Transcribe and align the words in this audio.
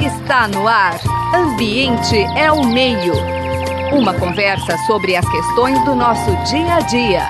Está 0.00 0.46
no 0.46 0.68
ar. 0.68 1.00
Ambiente 1.34 2.16
é 2.36 2.50
o 2.52 2.64
meio. 2.64 3.14
Uma 3.92 4.14
conversa 4.18 4.76
sobre 4.86 5.16
as 5.16 5.28
questões 5.28 5.84
do 5.84 5.94
nosso 5.94 6.30
dia 6.50 6.74
a 6.74 6.80
dia. 6.80 7.28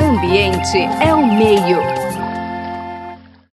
Ambiente 0.00 0.78
é 1.00 1.14
o 1.14 1.26
meio. 1.26 1.78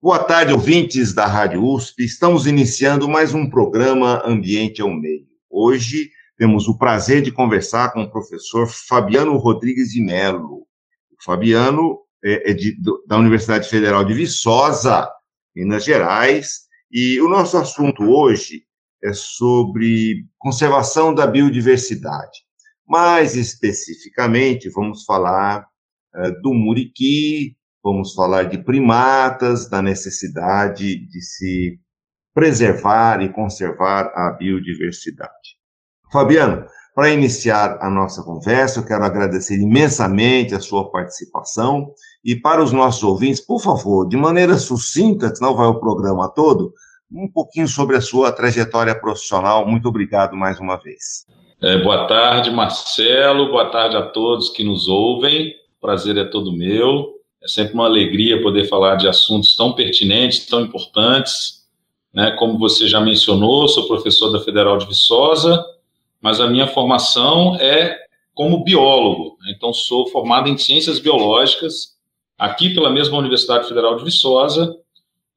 Boa 0.02 0.20
tarde, 0.20 0.52
ouvintes 0.52 1.14
da 1.14 1.26
Rádio 1.26 1.64
USP. 1.64 2.04
Estamos 2.04 2.46
iniciando 2.46 3.08
mais 3.08 3.34
um 3.34 3.50
programa 3.50 4.22
Ambiente 4.26 4.82
é 4.82 4.86
o 4.86 4.94
Meio. 4.94 5.26
Hoje 5.50 6.10
temos 6.38 6.68
o 6.68 6.78
prazer 6.78 7.22
de 7.22 7.32
conversar 7.32 7.94
com 7.94 8.04
o 8.04 8.12
professor 8.12 8.68
Fabiano 8.68 9.38
Rodrigues 9.38 9.90
de 9.92 10.02
Mello. 10.02 10.64
O 11.12 11.24
Fabiano 11.24 12.05
é, 12.26 12.52
é 12.52 12.54
de, 12.54 12.76
da 13.06 13.18
Universidade 13.18 13.70
Federal 13.70 14.04
de 14.04 14.14
Viçosa, 14.14 15.08
Minas 15.56 15.86
Gerais, 15.86 16.66
e 16.92 17.22
o 17.22 17.30
nosso 17.30 17.56
assunto 17.58 18.04
hoje 18.04 18.64
é 19.04 19.14
sobre 19.14 20.26
conservação 20.40 21.14
da 21.14 21.28
biodiversidade. 21.28 22.44
Mais 22.88 23.36
especificamente, 23.36 24.70
vamos 24.70 25.04
falar 25.06 25.68
é, 26.16 26.32
do 26.42 26.54
muriqui, 26.54 27.56
vamos 27.84 28.14
falar 28.14 28.44
de 28.44 28.58
primatas, 28.58 29.70
da 29.70 29.82
necessidade 29.82 31.08
de 31.08 31.22
se 31.22 31.80
preservar 32.34 33.22
e 33.22 33.32
conservar 33.32 34.12
a 34.16 34.32
biodiversidade. 34.32 35.56
Fabiano, 36.12 36.66
para 36.96 37.12
iniciar 37.12 37.78
a 37.82 37.90
nossa 37.90 38.24
conversa, 38.24 38.80
eu 38.80 38.86
quero 38.86 39.04
agradecer 39.04 39.60
imensamente 39.60 40.56
a 40.56 40.62
sua 40.62 40.90
participação 40.90 41.92
e 42.24 42.38
para 42.38 42.64
os 42.64 42.72
nossos 42.72 43.04
ouvintes, 43.04 43.42
por 43.42 43.60
favor, 43.60 44.08
de 44.08 44.16
maneira 44.16 44.58
sucinta, 44.58 45.36
senão 45.36 45.54
vai 45.54 45.68
o 45.68 45.78
programa 45.78 46.30
todo, 46.30 46.74
um 47.12 47.30
pouquinho 47.30 47.68
sobre 47.68 47.98
a 47.98 48.02
sua 48.02 48.32
trajetória 48.32 48.96
profissional. 48.98 49.68
Muito 49.68 49.90
obrigado 49.90 50.38
mais 50.38 50.58
uma 50.58 50.78
vez. 50.78 51.26
É, 51.62 51.84
boa 51.84 52.08
tarde, 52.08 52.50
Marcelo. 52.50 53.50
Boa 53.50 53.70
tarde 53.70 53.98
a 53.98 54.04
todos 54.04 54.50
que 54.50 54.64
nos 54.64 54.88
ouvem. 54.88 55.50
O 55.78 55.82
prazer 55.82 56.16
é 56.18 56.24
todo 56.24 56.56
meu. 56.56 57.14
É 57.44 57.48
sempre 57.48 57.74
uma 57.74 57.86
alegria 57.86 58.42
poder 58.42 58.70
falar 58.70 58.96
de 58.96 59.08
assuntos 59.08 59.54
tão 59.56 59.74
pertinentes, 59.74 60.46
tão 60.46 60.62
importantes. 60.62 61.66
Né? 62.14 62.32
Como 62.40 62.58
você 62.58 62.88
já 62.88 63.02
mencionou, 63.02 63.68
sou 63.68 63.86
professor 63.86 64.32
da 64.32 64.40
Federal 64.40 64.78
de 64.78 64.88
Viçosa 64.88 65.75
mas 66.26 66.42
a 66.42 66.48
minha 66.48 66.66
formação 66.66 67.56
é 67.58 68.00
como 68.34 68.64
biólogo. 68.64 69.38
Então, 69.48 69.72
sou 69.72 70.08
formado 70.08 70.50
em 70.50 70.58
ciências 70.58 70.98
biológicas, 70.98 71.90
aqui 72.36 72.74
pela 72.74 72.90
mesma 72.90 73.20
Universidade 73.20 73.68
Federal 73.68 73.96
de 73.96 74.06
Viçosa, 74.06 74.76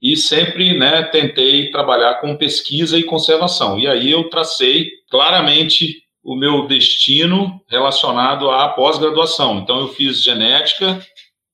e 0.00 0.16
sempre 0.16 0.78
né, 0.78 1.02
tentei 1.02 1.70
trabalhar 1.70 2.22
com 2.22 2.38
pesquisa 2.38 2.98
e 2.98 3.02
conservação. 3.02 3.78
E 3.78 3.86
aí 3.86 4.10
eu 4.10 4.30
tracei 4.30 4.88
claramente 5.10 6.04
o 6.24 6.34
meu 6.34 6.66
destino 6.66 7.60
relacionado 7.68 8.50
à 8.50 8.70
pós-graduação. 8.70 9.58
Então, 9.58 9.80
eu 9.80 9.88
fiz 9.88 10.22
genética 10.22 11.06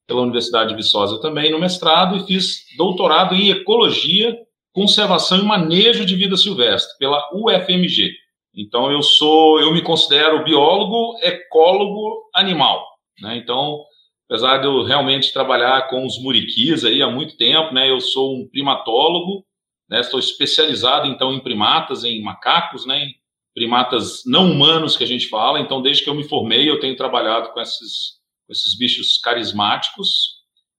pela 0.06 0.22
Universidade 0.22 0.68
de 0.68 0.76
Viçosa 0.76 1.20
também 1.20 1.50
no 1.50 1.58
mestrado 1.58 2.18
e 2.18 2.24
fiz 2.24 2.58
doutorado 2.76 3.34
em 3.34 3.50
ecologia, 3.50 4.32
conservação 4.72 5.40
e 5.40 5.42
manejo 5.42 6.06
de 6.06 6.14
vida 6.14 6.36
silvestre 6.36 6.96
pela 7.00 7.20
UFMG. 7.34 8.22
Então 8.56 8.90
eu 8.90 9.02
sou, 9.02 9.60
eu 9.60 9.72
me 9.72 9.82
considero 9.82 10.44
biólogo, 10.44 11.18
ecólogo 11.22 12.30
animal, 12.34 12.86
né? 13.20 13.36
Então, 13.36 13.82
apesar 14.28 14.58
de 14.58 14.66
eu 14.66 14.84
realmente 14.84 15.32
trabalhar 15.32 15.88
com 15.88 16.06
os 16.06 16.18
muriquis 16.22 16.84
aí 16.84 17.02
há 17.02 17.10
muito 17.10 17.36
tempo, 17.36 17.74
né? 17.74 17.90
Eu 17.90 18.00
sou 18.00 18.36
um 18.36 18.48
primatólogo, 18.48 19.44
né? 19.88 20.00
Estou 20.00 20.20
especializado 20.20 21.08
então 21.08 21.32
em 21.32 21.40
primatas, 21.40 22.04
em 22.04 22.22
macacos, 22.22 22.86
né? 22.86 23.04
Em 23.04 23.14
primatas 23.54 24.22
não 24.24 24.52
humanos 24.52 24.96
que 24.96 25.04
a 25.04 25.06
gente 25.06 25.28
fala. 25.28 25.60
Então, 25.60 25.82
desde 25.82 26.04
que 26.04 26.10
eu 26.10 26.14
me 26.14 26.24
formei, 26.24 26.68
eu 26.68 26.78
tenho 26.78 26.96
trabalhado 26.96 27.52
com 27.52 27.60
esses, 27.60 28.18
com 28.46 28.52
esses 28.52 28.76
bichos 28.76 29.18
carismáticos. 29.18 30.34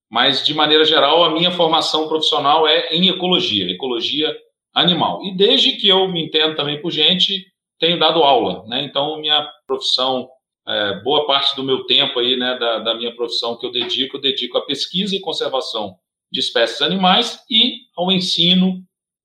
Mas 0.09 0.45
de 0.45 0.53
maneira 0.53 0.85
geral, 0.85 1.23
a 1.23 1.31
minha 1.31 1.51
formação 1.51 2.07
profissional 2.07 2.67
é 2.67 2.93
em 2.95 3.09
ecologia, 3.09 3.69
ecologia 3.69 4.33
animal. 4.73 5.23
E 5.25 5.35
desde 5.35 5.73
que 5.73 5.87
eu 5.87 6.07
me 6.07 6.23
entendo 6.23 6.55
também 6.55 6.81
por 6.81 6.91
gente, 6.91 7.45
tenho 7.79 7.99
dado 7.99 8.23
aula, 8.23 8.65
né? 8.67 8.83
Então, 8.83 9.19
minha 9.19 9.47
profissão, 9.67 10.29
é, 10.67 11.01
boa 11.01 11.27
parte 11.27 11.55
do 11.55 11.63
meu 11.63 11.85
tempo 11.85 12.19
aí, 12.19 12.37
né, 12.37 12.57
da, 12.57 12.79
da, 12.79 12.95
minha 12.95 13.15
profissão 13.15 13.57
que 13.57 13.65
eu 13.65 13.71
dedico, 13.71 14.17
eu 14.17 14.21
dedico 14.21 14.57
à 14.57 14.65
pesquisa 14.65 15.15
e 15.15 15.21
conservação 15.21 15.95
de 16.31 16.39
espécies 16.39 16.81
animais 16.81 17.39
e 17.49 17.81
ao 17.95 18.11
ensino, 18.11 18.83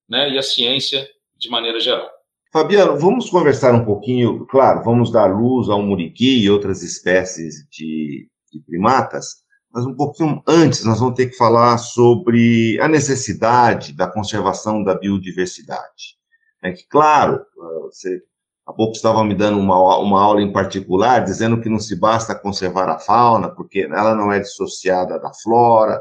né, 0.09 0.31
e 0.31 0.39
à 0.39 0.43
ciência 0.43 1.09
de 1.37 1.49
maneira 1.49 1.81
geral. 1.81 2.11
Fabiano, 2.53 2.99
vamos 2.99 3.31
conversar 3.31 3.75
um 3.75 3.85
pouquinho, 3.85 4.45
claro, 4.47 4.83
vamos 4.83 5.13
dar 5.13 5.27
luz 5.27 5.69
ao 5.69 5.81
muriqui 5.81 6.43
e 6.43 6.51
outras 6.51 6.83
espécies 6.83 7.67
de, 7.71 8.29
de 8.53 8.61
primatas, 8.67 9.37
mas 9.73 9.87
um 9.87 9.95
pouquinho 9.95 10.43
antes 10.47 10.85
nós 10.85 10.99
vamos 10.99 11.15
ter 11.15 11.29
que 11.29 11.37
falar 11.37 11.79
sobre 11.79 12.77
a 12.81 12.89
necessidade 12.89 13.93
da 13.93 14.11
conservação 14.11 14.83
da 14.83 14.97
biodiversidade. 14.97 16.19
É 16.63 16.73
que, 16.73 16.87
claro, 16.89 17.41
você 17.85 18.21
Há 18.67 18.73
pouco 18.73 18.93
estava 18.93 19.25
me 19.25 19.35
dando 19.35 19.59
uma, 19.59 19.99
uma 19.99 20.21
aula 20.21 20.43
em 20.43 20.53
particular, 20.53 21.25
dizendo 21.25 21.61
que 21.61 21.69
não 21.69 21.79
se 21.79 21.99
basta 21.99 22.35
conservar 22.35 22.89
a 22.89 22.99
fauna, 22.99 23.49
porque 23.49 23.81
ela 23.91 24.15
não 24.15 24.33
é 24.33 24.39
dissociada 24.39 25.19
da 25.19 25.33
flora. 25.33 26.01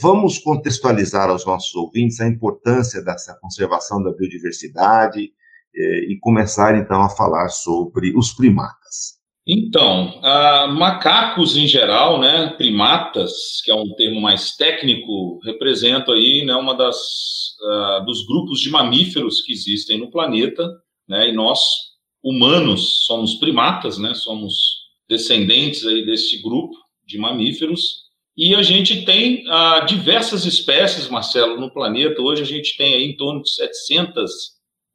Vamos 0.00 0.38
contextualizar 0.38 1.30
aos 1.30 1.46
nossos 1.46 1.74
ouvintes 1.74 2.20
a 2.20 2.26
importância 2.26 3.02
dessa 3.02 3.36
conservação 3.40 4.02
da 4.02 4.12
biodiversidade 4.12 5.30
eh, 5.74 6.12
e 6.12 6.18
começar, 6.20 6.76
então, 6.76 7.00
a 7.02 7.08
falar 7.08 7.48
sobre 7.48 8.12
os 8.16 8.32
primatas. 8.32 9.22
Então, 9.46 10.20
uh, 10.20 10.72
macacos 10.72 11.56
em 11.56 11.66
geral, 11.66 12.20
né, 12.20 12.54
primatas, 12.56 13.60
que 13.64 13.72
é 13.72 13.74
um 13.74 13.92
termo 13.94 14.20
mais 14.20 14.54
técnico, 14.54 15.40
representam 15.44 16.14
aí 16.14 16.44
né, 16.44 16.54
uma 16.54 16.76
das 16.76 16.96
uh, 17.60 18.04
dos 18.04 18.24
grupos 18.24 18.60
de 18.60 18.70
mamíferos 18.70 19.40
que 19.40 19.52
existem 19.52 19.98
no 19.98 20.10
planeta 20.10 20.62
né? 21.12 21.28
E 21.28 21.32
nós, 21.32 21.60
humanos, 22.22 23.04
somos 23.04 23.34
primatas, 23.34 23.98
né? 23.98 24.14
Somos 24.14 24.54
descendentes 25.06 25.86
aí 25.86 26.06
desse 26.06 26.40
grupo 26.40 26.74
de 27.06 27.18
mamíferos. 27.18 28.04
E 28.34 28.54
a 28.54 28.62
gente 28.62 29.04
tem 29.04 29.44
ah, 29.46 29.80
diversas 29.80 30.46
espécies, 30.46 31.08
Marcelo, 31.08 31.60
no 31.60 31.70
planeta. 31.70 32.22
Hoje 32.22 32.40
a 32.40 32.46
gente 32.46 32.78
tem 32.78 32.94
aí 32.94 33.04
em 33.04 33.14
torno 33.14 33.42
de 33.42 33.50
700 33.50 34.32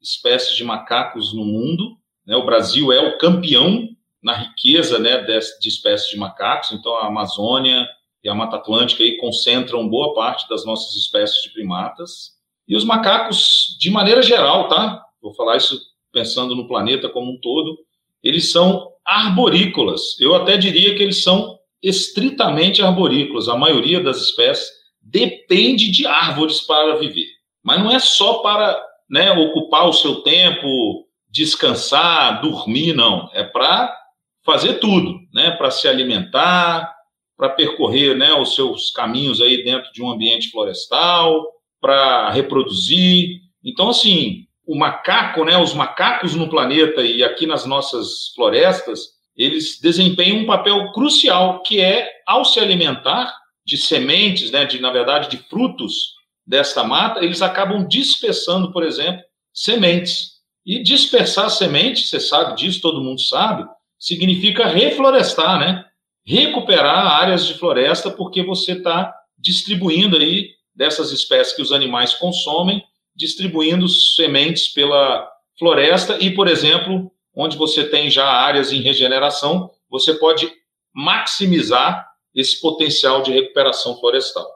espécies 0.02 0.56
de 0.56 0.64
macacos 0.64 1.36
no 1.36 1.46
mundo. 1.46 1.96
Né? 2.26 2.36
O 2.36 2.46
Brasil 2.46 2.92
é 2.92 3.00
o 3.00 3.20
campeão 3.20 3.88
na 4.24 4.34
riqueza 4.34 4.98
né, 4.98 5.22
de, 5.22 5.68
espécies 5.68 6.10
de 6.10 6.18
macacos. 6.18 6.72
Então, 6.72 6.96
a 6.98 7.06
Amazônia 7.06 7.88
e 8.24 8.28
a 8.28 8.34
Mata 8.34 8.56
Atlântica 8.56 9.04
aí 9.04 9.18
concentram 9.18 9.88
boa 9.88 10.16
parte 10.16 10.50
das 10.50 10.66
nossas 10.66 10.96
espécies 10.96 11.44
de 11.44 11.52
primatas. 11.52 12.32
E 12.68 12.76
os 12.76 12.84
macacos, 12.84 13.78
de 13.80 13.92
maneira 13.92 14.24
geral, 14.24 14.68
tá? 14.68 15.06
Vou 15.22 15.36
falar 15.36 15.58
isso 15.58 15.80
pensando 16.12 16.56
no 16.56 16.68
planeta 16.68 17.10
como 17.10 17.32
um 17.32 17.40
todo, 17.40 17.78
eles 18.24 18.52
são 18.52 18.92
arborícolas. 19.06 20.20
Eu 20.20 20.36
até 20.36 20.58
diria 20.58 20.96
que 20.96 21.04
eles 21.04 21.24
são 21.24 21.58
estritamente 21.82 22.82
arborícolas. 22.82 23.48
A 23.48 23.58
maioria 23.58 24.02
das 24.02 24.18
espécies 24.18 24.70
depende 25.02 25.92
de 25.92 26.06
árvores 26.06 26.62
para 26.62 26.96
viver. 26.98 27.28
Mas 27.64 27.80
não 27.80 27.92
é 27.92 28.00
só 28.00 28.36
para 28.40 28.82
né, 29.10 29.32
ocupar 29.32 29.88
o 29.88 29.94
seu 29.94 30.22
tempo, 30.22 31.06
descansar, 31.30 32.42
dormir, 32.42 32.94
não. 32.94 33.30
É 33.34 33.44
para 33.44 33.96
fazer 34.44 34.76
tudo, 34.76 35.20
né? 35.34 35.52
Para 35.52 35.72
se 35.72 35.88
alimentar, 35.88 36.94
para 37.38 37.50
percorrer 37.50 38.16
né, 38.18 38.34
os 38.34 38.56
seus 38.56 38.90
caminhos 38.90 39.42
aí 39.42 39.64
dentro 39.64 39.92
de 39.92 40.02
um 40.02 40.10
ambiente 40.10 40.50
florestal, 40.50 41.46
para 41.80 42.32
reproduzir. 42.32 43.42
Então, 43.64 43.90
assim, 43.90 44.47
o 44.68 44.78
macaco, 44.78 45.46
né, 45.46 45.58
os 45.58 45.74
macacos 45.74 46.36
no 46.36 46.50
planeta 46.50 47.02
e 47.02 47.24
aqui 47.24 47.48
nas 47.48 47.66
nossas 47.66 48.34
florestas, 48.36 49.16
eles 49.36 49.80
desempenham 49.80 50.40
um 50.40 50.46
papel 50.46 50.92
crucial, 50.92 51.64
que 51.64 51.80
é, 51.80 52.10
ao 52.26 52.44
se 52.44 52.60
alimentar 52.60 53.34
de 53.66 53.78
sementes, 53.78 54.52
né, 54.52 54.66
de, 54.66 54.82
na 54.82 54.92
verdade, 54.92 55.30
de 55.30 55.38
frutos 55.38 56.18
desta 56.46 56.84
mata, 56.84 57.24
eles 57.24 57.42
acabam 57.42 57.88
dispersando, 57.88 58.72
por 58.74 58.84
exemplo, 58.84 59.24
sementes. 59.54 60.38
E 60.66 60.84
dispersar 60.84 61.50
sementes, 61.50 62.10
você 62.10 62.20
sabe 62.20 62.56
disso, 62.58 62.82
todo 62.82 63.04
mundo 63.04 63.22
sabe, 63.22 63.66
significa 63.98 64.68
reflorestar, 64.68 65.60
né? 65.60 65.86
Recuperar 66.26 67.22
áreas 67.22 67.46
de 67.46 67.54
floresta, 67.54 68.12
porque 68.12 68.44
você 68.44 68.74
está 68.74 69.14
distribuindo 69.38 70.18
aí 70.18 70.50
dessas 70.76 71.12
espécies 71.12 71.56
que 71.56 71.62
os 71.62 71.72
animais 71.72 72.14
consomem 72.14 72.84
distribuindo 73.18 73.90
sementes 73.90 74.68
pela 74.70 75.28
floresta 75.58 76.18
e, 76.22 76.34
por 76.34 76.48
exemplo, 76.48 77.12
onde 77.36 77.58
você 77.58 77.84
tem 77.84 78.10
já 78.10 78.26
áreas 78.26 78.72
em 78.72 78.82
regeneração, 78.82 79.72
você 79.90 80.14
pode 80.14 80.52
maximizar 80.94 82.08
esse 82.34 82.62
potencial 82.62 83.24
de 83.24 83.32
recuperação 83.32 84.00
florestal. 84.00 84.48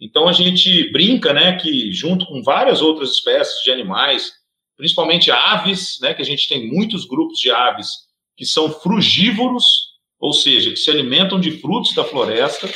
Então 0.00 0.28
a 0.28 0.32
gente 0.32 0.90
brinca, 0.92 1.32
né, 1.32 1.56
que 1.56 1.92
junto 1.92 2.26
com 2.26 2.42
várias 2.42 2.82
outras 2.82 3.10
espécies 3.10 3.62
de 3.62 3.70
animais, 3.70 4.32
principalmente 4.76 5.30
aves, 5.30 5.98
né, 6.00 6.14
que 6.14 6.22
a 6.22 6.24
gente 6.24 6.48
tem 6.48 6.68
muitos 6.68 7.04
grupos 7.04 7.38
de 7.38 7.50
aves 7.50 8.08
que 8.36 8.44
são 8.44 8.70
frugívoros, 8.70 9.88
ou 10.20 10.32
seja, 10.32 10.70
que 10.70 10.76
se 10.76 10.90
alimentam 10.90 11.40
de 11.40 11.52
frutos 11.60 11.94
da 11.94 12.04
floresta, 12.04 12.68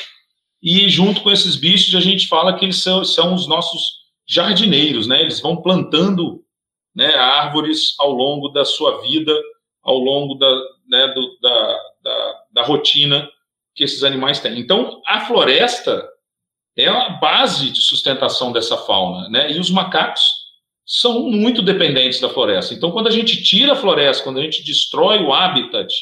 e 0.60 0.88
junto 0.88 1.22
com 1.22 1.30
esses 1.30 1.56
bichos 1.56 1.94
a 1.94 2.00
gente 2.00 2.28
fala 2.28 2.56
que 2.56 2.64
eles 2.64 2.78
são, 2.82 3.04
são 3.04 3.34
os 3.34 3.46
nossos 3.48 4.01
jardineiros, 4.28 5.06
né? 5.06 5.20
Eles 5.20 5.40
vão 5.40 5.62
plantando 5.62 6.42
né, 6.94 7.14
árvores 7.14 7.94
ao 7.98 8.12
longo 8.12 8.48
da 8.48 8.64
sua 8.64 9.00
vida, 9.02 9.34
ao 9.82 9.98
longo 9.98 10.34
da, 10.34 10.54
né, 10.88 11.08
do, 11.08 11.38
da, 11.40 11.78
da, 12.02 12.42
da 12.52 12.62
rotina 12.62 13.28
que 13.74 13.84
esses 13.84 14.04
animais 14.04 14.40
têm. 14.40 14.58
Então, 14.58 15.00
a 15.06 15.20
floresta 15.20 16.06
é 16.76 16.88
a 16.88 17.10
base 17.10 17.70
de 17.70 17.80
sustentação 17.80 18.52
dessa 18.52 18.76
fauna, 18.76 19.28
né? 19.28 19.52
E 19.52 19.58
os 19.58 19.70
macacos 19.70 20.22
são 20.84 21.30
muito 21.30 21.62
dependentes 21.62 22.20
da 22.20 22.28
floresta. 22.28 22.74
Então, 22.74 22.90
quando 22.90 23.06
a 23.06 23.10
gente 23.10 23.42
tira 23.42 23.72
a 23.72 23.76
floresta, 23.76 24.24
quando 24.24 24.38
a 24.38 24.42
gente 24.42 24.64
destrói 24.64 25.18
o 25.22 25.32
habitat 25.32 25.92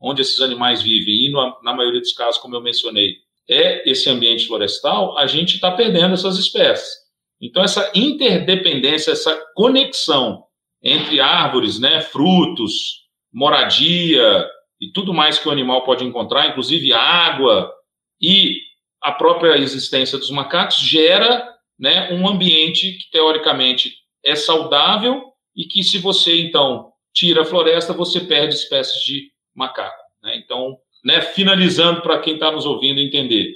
onde 0.00 0.20
esses 0.20 0.40
animais 0.40 0.82
vivem, 0.82 1.14
e 1.14 1.32
na 1.62 1.72
maioria 1.72 2.00
dos 2.00 2.12
casos, 2.12 2.40
como 2.40 2.54
eu 2.54 2.60
mencionei, 2.60 3.16
é 3.48 3.88
esse 3.88 4.08
ambiente 4.10 4.46
florestal, 4.46 5.16
a 5.16 5.26
gente 5.26 5.54
está 5.54 5.70
perdendo 5.70 6.14
essas 6.14 6.38
espécies. 6.38 7.03
Então, 7.44 7.62
essa 7.62 7.92
interdependência, 7.94 9.10
essa 9.10 9.38
conexão 9.54 10.44
entre 10.82 11.20
árvores, 11.20 11.78
né, 11.78 12.00
frutos, 12.00 13.04
moradia 13.30 14.48
e 14.80 14.90
tudo 14.90 15.12
mais 15.12 15.38
que 15.38 15.46
o 15.46 15.52
animal 15.52 15.84
pode 15.84 16.02
encontrar, 16.04 16.48
inclusive 16.48 16.94
água 16.94 17.70
e 18.18 18.56
a 19.02 19.12
própria 19.12 19.58
existência 19.58 20.16
dos 20.16 20.30
macacos, 20.30 20.78
gera 20.78 21.46
né, 21.78 22.10
um 22.14 22.26
ambiente 22.26 22.92
que, 22.92 23.10
teoricamente, 23.10 23.92
é 24.24 24.34
saudável 24.34 25.24
e 25.54 25.66
que, 25.66 25.84
se 25.84 25.98
você, 25.98 26.40
então, 26.40 26.92
tira 27.12 27.42
a 27.42 27.44
floresta, 27.44 27.92
você 27.92 28.20
perde 28.20 28.54
espécies 28.54 29.02
de 29.04 29.30
macaco. 29.54 30.02
Né? 30.22 30.36
Então, 30.38 30.78
né, 31.04 31.20
finalizando 31.20 32.00
para 32.00 32.20
quem 32.20 32.34
está 32.34 32.50
nos 32.50 32.64
ouvindo 32.64 33.00
entender, 33.00 33.52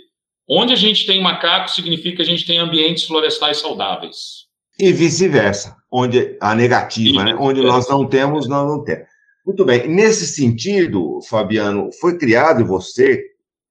Onde 0.48 0.72
a 0.72 0.76
gente 0.76 1.06
tem 1.06 1.22
macaco 1.22 1.70
significa 1.70 2.16
que 2.16 2.22
a 2.22 2.24
gente 2.24 2.46
tem 2.46 2.58
ambientes 2.58 3.04
florestais 3.04 3.58
saudáveis. 3.58 4.46
E 4.78 4.92
vice-versa, 4.92 5.76
onde 5.92 6.36
a 6.40 6.54
negativa, 6.54 7.24
né? 7.24 7.36
onde 7.38 7.60
nós 7.60 7.88
não 7.88 8.08
temos, 8.08 8.48
nós 8.48 8.66
não 8.66 8.82
temos. 8.82 9.06
Muito 9.44 9.64
bem. 9.64 9.88
Nesse 9.88 10.26
sentido, 10.26 11.20
Fabiano, 11.28 11.90
foi 12.00 12.16
criado 12.16 12.60
e 12.60 12.64
você 12.64 13.22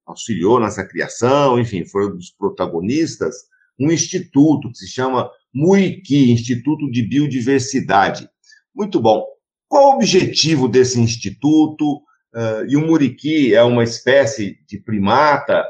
auxiliou 0.06 0.60
nessa 0.60 0.86
criação, 0.86 1.58
enfim, 1.58 1.84
foi 1.84 2.06
um 2.06 2.16
dos 2.16 2.30
protagonistas, 2.30 3.34
um 3.78 3.90
instituto 3.90 4.70
que 4.70 4.78
se 4.78 4.88
chama 4.88 5.30
Muriqui, 5.52 6.30
Instituto 6.30 6.90
de 6.90 7.02
Biodiversidade. 7.02 8.28
Muito 8.74 9.00
bom. 9.00 9.24
Qual 9.68 9.92
o 9.92 9.94
objetivo 9.96 10.68
desse 10.68 11.00
instituto? 11.00 12.02
Uh, 12.34 12.64
e 12.68 12.76
o 12.76 12.86
muriqui 12.86 13.54
é 13.54 13.62
uma 13.62 13.82
espécie 13.82 14.58
de 14.66 14.78
primata 14.78 15.64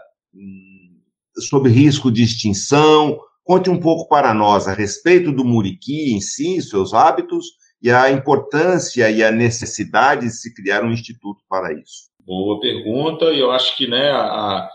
sob 1.41 1.69
risco 1.69 2.11
de 2.11 2.23
extinção. 2.23 3.19
Conte 3.45 3.71
um 3.71 3.81
pouco 3.81 4.09
para 4.09 4.35
nós 4.35 4.69
a 4.69 4.75
respeito 4.75 5.33
do 5.33 5.45
muriqui 5.45 6.13
em 6.13 6.21
si, 6.21 6.61
seus 6.61 6.93
hábitos 6.93 7.47
e 7.83 7.91
a 7.91 8.11
importância 8.11 9.11
e 9.11 9.23
a 9.23 9.31
necessidade 9.31 10.27
de 10.27 10.31
se 10.31 10.55
criar 10.55 10.85
um 10.85 10.93
instituto 10.93 11.43
para 11.49 11.73
isso. 11.73 12.09
Boa 12.27 12.61
pergunta, 12.61 13.27
e 13.27 13.41
eu 13.41 13.51
acho 13.51 13.77
que 13.77 13.87
né, 13.87 14.11
a, 14.11 14.69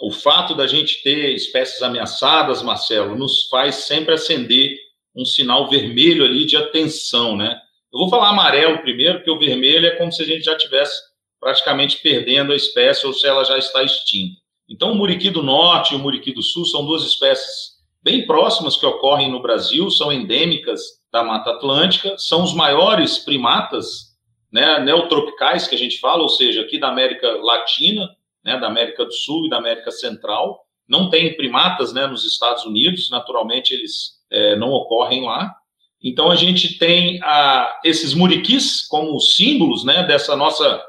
o 0.00 0.12
fato 0.12 0.54
da 0.54 0.66
gente 0.66 1.02
ter 1.02 1.34
espécies 1.34 1.82
ameaçadas, 1.82 2.62
Marcelo, 2.62 3.16
nos 3.16 3.48
faz 3.48 3.76
sempre 3.76 4.14
acender 4.14 4.76
um 5.16 5.24
sinal 5.24 5.68
vermelho 5.68 6.24
ali 6.24 6.44
de 6.44 6.56
atenção, 6.56 7.36
né? 7.36 7.58
Eu 7.92 8.00
vou 8.00 8.10
falar 8.10 8.28
amarelo 8.28 8.82
primeiro, 8.82 9.18
porque 9.18 9.30
o 9.30 9.38
vermelho 9.38 9.86
é 9.86 9.96
como 9.96 10.12
se 10.12 10.22
a 10.22 10.26
gente 10.26 10.44
já 10.44 10.56
tivesse 10.56 10.94
praticamente 11.40 11.98
perdendo 12.02 12.52
a 12.52 12.56
espécie 12.56 13.06
ou 13.06 13.12
se 13.12 13.26
ela 13.26 13.44
já 13.44 13.56
está 13.56 13.82
extinta. 13.82 14.38
Então, 14.68 14.92
o 14.92 14.94
muriqui 14.94 15.30
do 15.30 15.42
norte 15.42 15.94
e 15.94 15.96
o 15.96 15.98
muriqui 15.98 16.32
do 16.32 16.42
sul 16.42 16.64
são 16.64 16.84
duas 16.84 17.02
espécies 17.04 17.78
bem 18.02 18.26
próximas 18.26 18.76
que 18.76 18.86
ocorrem 18.86 19.30
no 19.30 19.40
Brasil, 19.40 19.90
são 19.90 20.12
endêmicas 20.12 20.80
da 21.12 21.24
Mata 21.24 21.50
Atlântica, 21.50 22.16
são 22.18 22.42
os 22.42 22.54
maiores 22.54 23.18
primatas 23.18 24.08
né, 24.52 24.78
neotropicais 24.80 25.66
que 25.66 25.74
a 25.74 25.78
gente 25.78 25.98
fala, 25.98 26.22
ou 26.22 26.28
seja, 26.28 26.62
aqui 26.62 26.78
da 26.78 26.88
América 26.88 27.28
Latina, 27.42 28.08
né, 28.44 28.58
da 28.58 28.66
América 28.66 29.04
do 29.04 29.12
Sul 29.12 29.46
e 29.46 29.50
da 29.50 29.58
América 29.58 29.90
Central. 29.90 30.64
Não 30.88 31.10
tem 31.10 31.36
primatas 31.36 31.92
né, 31.92 32.06
nos 32.06 32.24
Estados 32.24 32.64
Unidos, 32.64 33.10
naturalmente 33.10 33.74
eles 33.74 34.18
é, 34.30 34.56
não 34.56 34.70
ocorrem 34.70 35.24
lá. 35.24 35.54
Então 36.02 36.30
a 36.30 36.36
gente 36.36 36.78
tem 36.78 37.20
a, 37.22 37.80
esses 37.84 38.14
muriquis 38.14 38.86
como 38.86 39.18
símbolos 39.20 39.84
né, 39.84 40.04
dessa 40.04 40.36
nossa 40.36 40.82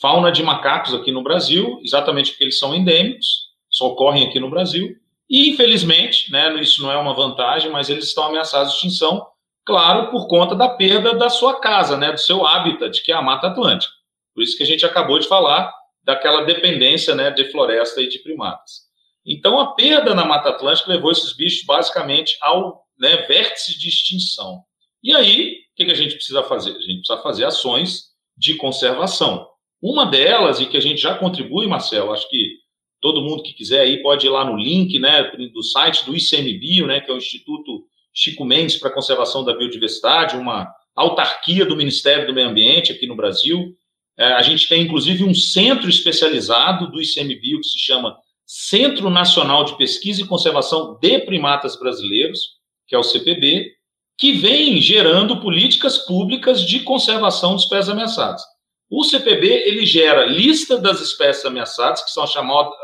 fauna 0.00 0.30
de 0.30 0.42
macacos 0.42 0.94
aqui 0.94 1.10
no 1.10 1.22
Brasil, 1.22 1.80
exatamente 1.82 2.30
porque 2.30 2.44
eles 2.44 2.58
são 2.58 2.74
endêmicos, 2.74 3.46
só 3.70 3.88
ocorrem 3.88 4.26
aqui 4.26 4.38
no 4.38 4.50
Brasil. 4.50 4.96
E, 5.28 5.50
infelizmente, 5.50 6.30
né, 6.30 6.54
isso 6.60 6.82
não 6.82 6.90
é 6.90 6.96
uma 6.96 7.14
vantagem, 7.14 7.70
mas 7.70 7.90
eles 7.90 8.06
estão 8.06 8.24
ameaçados 8.24 8.72
de 8.72 8.76
extinção, 8.76 9.26
claro, 9.64 10.10
por 10.10 10.28
conta 10.28 10.54
da 10.54 10.68
perda 10.68 11.14
da 11.14 11.28
sua 11.28 11.60
casa, 11.60 11.96
né, 11.96 12.12
do 12.12 12.20
seu 12.20 12.46
habitat, 12.46 13.02
que 13.02 13.10
é 13.10 13.14
a 13.14 13.22
Mata 13.22 13.48
Atlântica. 13.48 13.92
Por 14.34 14.42
isso 14.42 14.56
que 14.56 14.62
a 14.62 14.66
gente 14.66 14.86
acabou 14.86 15.18
de 15.18 15.26
falar 15.26 15.72
daquela 16.04 16.44
dependência 16.44 17.14
né, 17.14 17.30
de 17.30 17.50
floresta 17.50 18.00
e 18.00 18.08
de 18.08 18.20
primatas. 18.20 18.86
Então, 19.26 19.58
a 19.58 19.74
perda 19.74 20.14
na 20.14 20.24
Mata 20.24 20.50
Atlântica 20.50 20.90
levou 20.90 21.10
esses 21.10 21.32
bichos 21.32 21.64
basicamente 21.66 22.36
ao 22.40 22.84
né, 22.96 23.16
vértice 23.26 23.76
de 23.76 23.88
extinção. 23.88 24.62
E 25.02 25.12
aí, 25.14 25.56
o 25.72 25.84
que 25.84 25.90
a 25.90 25.94
gente 25.94 26.14
precisa 26.14 26.44
fazer? 26.44 26.70
A 26.70 26.80
gente 26.80 26.98
precisa 26.98 27.20
fazer 27.22 27.44
ações 27.44 28.04
de 28.36 28.54
conservação. 28.54 29.48
Uma 29.80 30.06
delas, 30.06 30.60
e 30.60 30.66
que 30.66 30.76
a 30.76 30.80
gente 30.80 31.00
já 31.00 31.14
contribui, 31.14 31.66
Marcelo, 31.66 32.12
acho 32.12 32.28
que 32.28 32.56
todo 33.00 33.22
mundo 33.22 33.42
que 33.42 33.52
quiser 33.52 33.80
aí 33.80 34.02
pode 34.02 34.26
ir 34.26 34.30
lá 34.30 34.44
no 34.44 34.56
link 34.56 34.98
né, 34.98 35.30
do 35.52 35.62
site 35.62 36.04
do 36.04 36.16
ICMBio, 36.16 36.86
né, 36.86 37.00
que 37.00 37.10
é 37.10 37.14
o 37.14 37.18
Instituto 37.18 37.84
Chico 38.12 38.44
Mendes 38.44 38.76
para 38.76 38.88
a 38.88 38.92
Conservação 38.92 39.44
da 39.44 39.54
Biodiversidade, 39.54 40.36
uma 40.36 40.66
autarquia 40.94 41.66
do 41.66 41.76
Ministério 41.76 42.26
do 42.26 42.32
Meio 42.32 42.48
Ambiente 42.48 42.90
aqui 42.90 43.06
no 43.06 43.14
Brasil. 43.14 43.76
É, 44.18 44.32
a 44.32 44.42
gente 44.42 44.66
tem, 44.66 44.82
inclusive, 44.82 45.22
um 45.22 45.34
centro 45.34 45.90
especializado 45.90 46.90
do 46.90 47.00
ICMBio 47.00 47.60
que 47.60 47.68
se 47.68 47.78
chama 47.78 48.16
Centro 48.46 49.10
Nacional 49.10 49.64
de 49.64 49.76
Pesquisa 49.76 50.22
e 50.22 50.26
Conservação 50.26 50.98
de 50.98 51.18
Primatas 51.18 51.78
Brasileiros, 51.78 52.40
que 52.86 52.94
é 52.94 52.98
o 52.98 53.02
CPB, 53.02 53.72
que 54.16 54.32
vem 54.32 54.80
gerando 54.80 55.40
políticas 55.40 55.98
públicas 55.98 56.62
de 56.62 56.80
conservação 56.80 57.54
dos 57.54 57.66
pés 57.66 57.88
ameaçados. 57.90 58.42
O 58.88 59.02
CPB 59.02 59.46
ele 59.66 59.84
gera 59.84 60.24
lista 60.24 60.78
das 60.78 61.00
espécies 61.00 61.44
ameaçadas, 61.44 62.04
que 62.04 62.10
são 62.10 62.22
as 62.22 62.30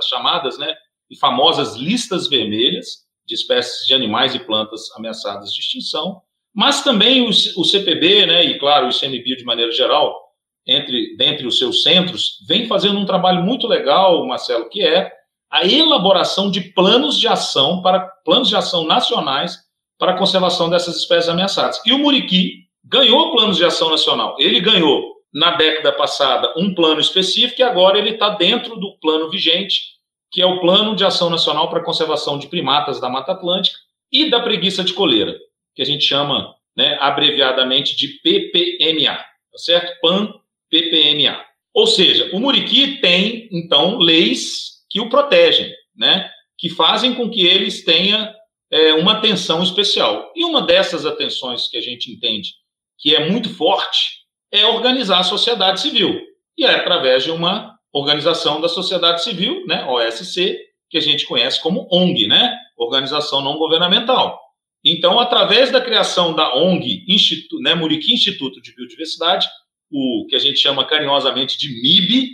chamadas, 0.06 0.58
né, 0.58 0.74
e 1.10 1.16
famosas 1.16 1.76
listas 1.76 2.28
vermelhas 2.28 3.02
de 3.24 3.34
espécies 3.34 3.86
de 3.86 3.94
animais 3.94 4.34
e 4.34 4.40
plantas 4.40 4.90
ameaçadas 4.96 5.52
de 5.52 5.60
extinção, 5.60 6.20
mas 6.54 6.82
também 6.82 7.22
o, 7.22 7.28
o 7.28 7.64
CPB, 7.64 8.26
né, 8.26 8.44
e 8.44 8.58
claro, 8.58 8.86
o 8.86 8.90
ICMBio 8.90 9.36
de 9.36 9.44
maneira 9.44 9.70
geral, 9.72 10.20
entre 10.66 11.16
dentre 11.16 11.46
os 11.46 11.58
seus 11.58 11.82
centros, 11.82 12.38
vem 12.46 12.66
fazendo 12.66 12.98
um 12.98 13.06
trabalho 13.06 13.42
muito 13.42 13.66
legal, 13.66 14.26
Marcelo, 14.26 14.68
que 14.68 14.82
é 14.82 15.12
a 15.50 15.66
elaboração 15.66 16.50
de 16.50 16.60
planos 16.72 17.18
de 17.18 17.28
ação 17.28 17.82
para 17.82 18.00
planos 18.24 18.48
de 18.48 18.56
ação 18.56 18.84
nacionais 18.84 19.58
para 19.98 20.12
a 20.12 20.18
conservação 20.18 20.70
dessas 20.70 20.96
espécies 20.96 21.28
ameaçadas. 21.28 21.80
E 21.84 21.92
o 21.92 21.98
Muriqui 21.98 22.62
ganhou 22.84 23.32
planos 23.32 23.56
de 23.56 23.64
ação 23.64 23.90
nacional. 23.90 24.34
Ele 24.38 24.60
ganhou 24.60 25.12
na 25.32 25.52
década 25.56 25.92
passada 25.92 26.52
um 26.56 26.74
plano 26.74 27.00
específico 27.00 27.60
e 27.60 27.64
agora 27.64 27.98
ele 27.98 28.10
está 28.10 28.30
dentro 28.30 28.76
do 28.76 28.98
plano 28.98 29.30
vigente, 29.30 29.92
que 30.30 30.42
é 30.42 30.46
o 30.46 30.60
Plano 30.60 30.96
de 30.96 31.04
Ação 31.04 31.30
Nacional 31.30 31.68
para 31.68 31.80
a 31.80 31.84
Conservação 31.84 32.38
de 32.38 32.48
Primatas 32.48 33.00
da 33.00 33.08
Mata 33.08 33.32
Atlântica 33.32 33.76
e 34.10 34.30
da 34.30 34.40
Preguiça 34.40 34.82
de 34.82 34.92
Coleira, 34.92 35.38
que 35.74 35.82
a 35.82 35.84
gente 35.84 36.04
chama 36.04 36.54
né, 36.76 36.96
abreviadamente 37.00 37.96
de 37.96 38.08
PPMA, 38.20 39.16
tá 39.16 39.58
certo? 39.58 40.00
PAN-PPMA. 40.00 41.44
Ou 41.74 41.86
seja, 41.86 42.30
o 42.34 42.40
Muriqui 42.40 42.98
tem, 42.98 43.48
então, 43.50 43.98
leis 43.98 44.84
que 44.90 45.00
o 45.00 45.08
protegem, 45.08 45.72
né? 45.96 46.30
que 46.58 46.68
fazem 46.68 47.14
com 47.14 47.28
que 47.30 47.44
eles 47.46 47.84
tenham 47.84 48.32
é, 48.70 48.94
uma 48.94 49.14
atenção 49.14 49.62
especial. 49.62 50.32
E 50.36 50.44
uma 50.44 50.62
dessas 50.62 51.04
atenções 51.04 51.68
que 51.68 51.76
a 51.76 51.80
gente 51.80 52.10
entende 52.10 52.50
que 52.98 53.16
é 53.16 53.28
muito 53.28 53.52
forte 53.52 54.21
é 54.52 54.66
organizar 54.66 55.20
a 55.20 55.24
sociedade 55.24 55.80
civil. 55.80 56.20
E 56.56 56.64
é 56.64 56.74
através 56.74 57.24
de 57.24 57.30
uma 57.30 57.74
organização 57.92 58.60
da 58.60 58.68
sociedade 58.68 59.24
civil, 59.24 59.66
né, 59.66 59.84
OSC, 59.86 60.58
que 60.90 60.98
a 60.98 61.00
gente 61.00 61.26
conhece 61.26 61.60
como 61.60 61.88
ONG, 61.90 62.26
né, 62.26 62.54
Organização 62.76 63.40
Não 63.40 63.56
Governamental. 63.56 64.38
Então, 64.84 65.18
através 65.18 65.70
da 65.70 65.80
criação 65.80 66.34
da 66.34 66.54
ONG, 66.54 67.04
Instituto, 67.08 67.60
né, 67.60 67.74
Muriqui 67.74 68.12
Instituto 68.12 68.60
de 68.60 68.74
Biodiversidade, 68.74 69.48
o 69.90 70.26
que 70.28 70.36
a 70.36 70.38
gente 70.38 70.58
chama 70.58 70.84
carinhosamente 70.84 71.56
de 71.58 71.68
MIB, 71.68 72.30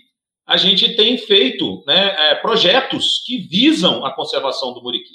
a 0.47 0.57
gente 0.57 0.97
tem 0.97 1.19
feito 1.19 1.85
né, 1.87 2.31
é, 2.31 2.35
projetos 2.37 3.23
que 3.27 3.39
visam 3.39 4.05
a 4.05 4.15
conservação 4.15 4.73
do 4.73 4.83
muriqui. 4.83 5.15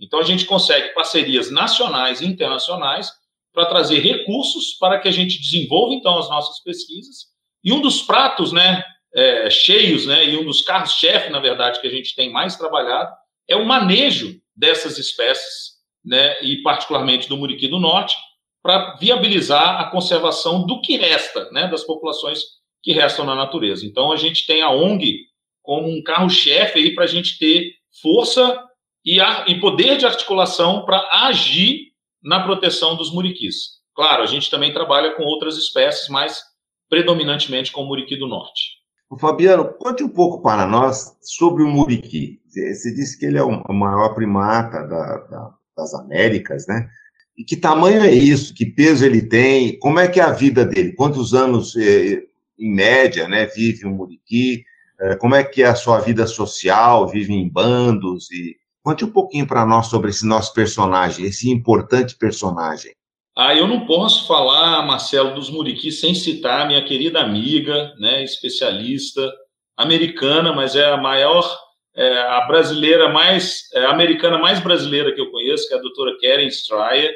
Então, 0.00 0.18
a 0.18 0.22
gente 0.22 0.46
consegue 0.46 0.94
parcerias 0.94 1.50
nacionais 1.50 2.22
e 2.22 2.26
internacionais 2.26 3.12
para 3.52 3.66
trazer 3.66 3.98
recursos 4.00 4.76
para 4.78 4.98
que 4.98 5.08
a 5.08 5.12
gente 5.12 5.40
desenvolva, 5.40 5.94
então, 5.94 6.18
as 6.18 6.28
nossas 6.28 6.62
pesquisas. 6.62 7.26
E 7.64 7.72
um 7.72 7.80
dos 7.80 8.02
pratos 8.02 8.52
né, 8.52 8.82
é, 9.14 9.50
cheios, 9.50 10.06
né, 10.06 10.26
e 10.26 10.36
um 10.36 10.44
dos 10.44 10.62
carros-chefe, 10.62 11.30
na 11.30 11.40
verdade, 11.40 11.80
que 11.80 11.86
a 11.86 11.90
gente 11.90 12.14
tem 12.14 12.30
mais 12.30 12.56
trabalhado, 12.56 13.12
é 13.48 13.56
o 13.56 13.66
manejo 13.66 14.40
dessas 14.54 14.98
espécies, 14.98 15.78
né, 16.04 16.42
e 16.42 16.62
particularmente 16.62 17.28
do 17.28 17.36
muriqui 17.36 17.68
do 17.68 17.78
norte, 17.78 18.14
para 18.62 18.94
viabilizar 18.96 19.80
a 19.80 19.90
conservação 19.90 20.66
do 20.66 20.80
que 20.80 20.96
resta, 20.96 21.50
né, 21.50 21.66
das 21.66 21.82
populações 21.84 22.40
que 22.82 22.92
restam 22.92 23.24
na 23.24 23.34
natureza. 23.34 23.84
Então, 23.84 24.12
a 24.12 24.16
gente 24.16 24.46
tem 24.46 24.62
a 24.62 24.70
ONG 24.70 25.26
como 25.62 25.88
um 25.88 26.02
carro-chefe 26.02 26.78
aí 26.78 26.94
para 26.94 27.04
a 27.04 27.08
gente 27.08 27.38
ter 27.38 27.74
força 28.00 28.58
e, 29.04 29.18
e 29.20 29.60
poder 29.60 29.96
de 29.96 30.06
articulação 30.06 30.84
para 30.84 31.06
agir 31.26 31.89
na 32.22 32.42
proteção 32.42 32.96
dos 32.96 33.12
muriquis. 33.12 33.80
Claro, 33.94 34.22
a 34.22 34.26
gente 34.26 34.50
também 34.50 34.72
trabalha 34.72 35.14
com 35.14 35.22
outras 35.24 35.56
espécies, 35.56 36.08
mas 36.08 36.40
predominantemente 36.88 37.72
com 37.72 37.82
o 37.82 37.86
muriqui 37.86 38.16
do 38.16 38.26
norte. 38.26 38.80
Fabiano, 39.18 39.64
conte 39.74 40.04
um 40.04 40.08
pouco 40.08 40.40
para 40.40 40.66
nós 40.66 41.16
sobre 41.20 41.62
o 41.62 41.68
muriqui. 41.68 42.40
Você 42.46 42.94
disse 42.94 43.18
que 43.18 43.26
ele 43.26 43.38
é 43.38 43.42
o 43.42 43.72
maior 43.72 44.14
primata 44.14 44.86
da, 44.86 45.16
da, 45.16 45.54
das 45.76 45.94
Américas, 45.94 46.66
né? 46.68 46.88
E 47.36 47.44
que 47.44 47.56
tamanho 47.56 48.02
é 48.02 48.12
isso? 48.12 48.54
Que 48.54 48.66
peso 48.66 49.04
ele 49.04 49.22
tem? 49.22 49.78
Como 49.78 49.98
é 49.98 50.06
que 50.06 50.20
é 50.20 50.22
a 50.22 50.32
vida 50.32 50.64
dele? 50.64 50.92
Quantos 50.92 51.32
anos, 51.32 51.74
eh, 51.76 52.22
em 52.58 52.74
média, 52.74 53.26
né, 53.26 53.46
vive 53.46 53.86
um 53.86 53.94
muriqui? 53.94 54.64
Eh, 55.00 55.16
como 55.16 55.34
é 55.34 55.42
que 55.42 55.62
é 55.62 55.66
a 55.66 55.74
sua 55.74 56.00
vida 56.00 56.26
social? 56.26 57.08
Vive 57.08 57.32
em 57.32 57.48
bandos? 57.48 58.30
E 58.30 58.56
conte 58.82 59.04
um 59.04 59.10
pouquinho 59.10 59.46
para 59.46 59.66
nós 59.66 59.86
sobre 59.86 60.10
esse 60.10 60.26
nosso 60.26 60.52
personagem, 60.54 61.26
esse 61.26 61.50
importante 61.50 62.16
personagem. 62.16 62.92
Ah, 63.36 63.54
eu 63.54 63.66
não 63.66 63.86
posso 63.86 64.26
falar, 64.26 64.84
Marcelo, 64.84 65.34
dos 65.34 65.48
muriquis 65.48 66.00
sem 66.00 66.14
citar 66.14 66.66
minha 66.66 66.84
querida 66.84 67.20
amiga, 67.20 67.94
né, 67.98 68.24
especialista 68.24 69.32
americana, 69.76 70.52
mas 70.52 70.76
é 70.76 70.90
a 70.90 70.96
maior, 70.96 71.48
é, 71.94 72.18
a 72.18 72.42
brasileira 72.42 73.08
mais, 73.08 73.62
é, 73.72 73.84
a 73.84 73.90
americana 73.90 74.36
mais 74.36 74.60
brasileira 74.60 75.14
que 75.14 75.20
eu 75.20 75.30
conheço, 75.30 75.68
que 75.68 75.74
é 75.74 75.78
a 75.78 75.80
doutora 75.80 76.18
Karen 76.20 76.48
Stryer. 76.48 77.14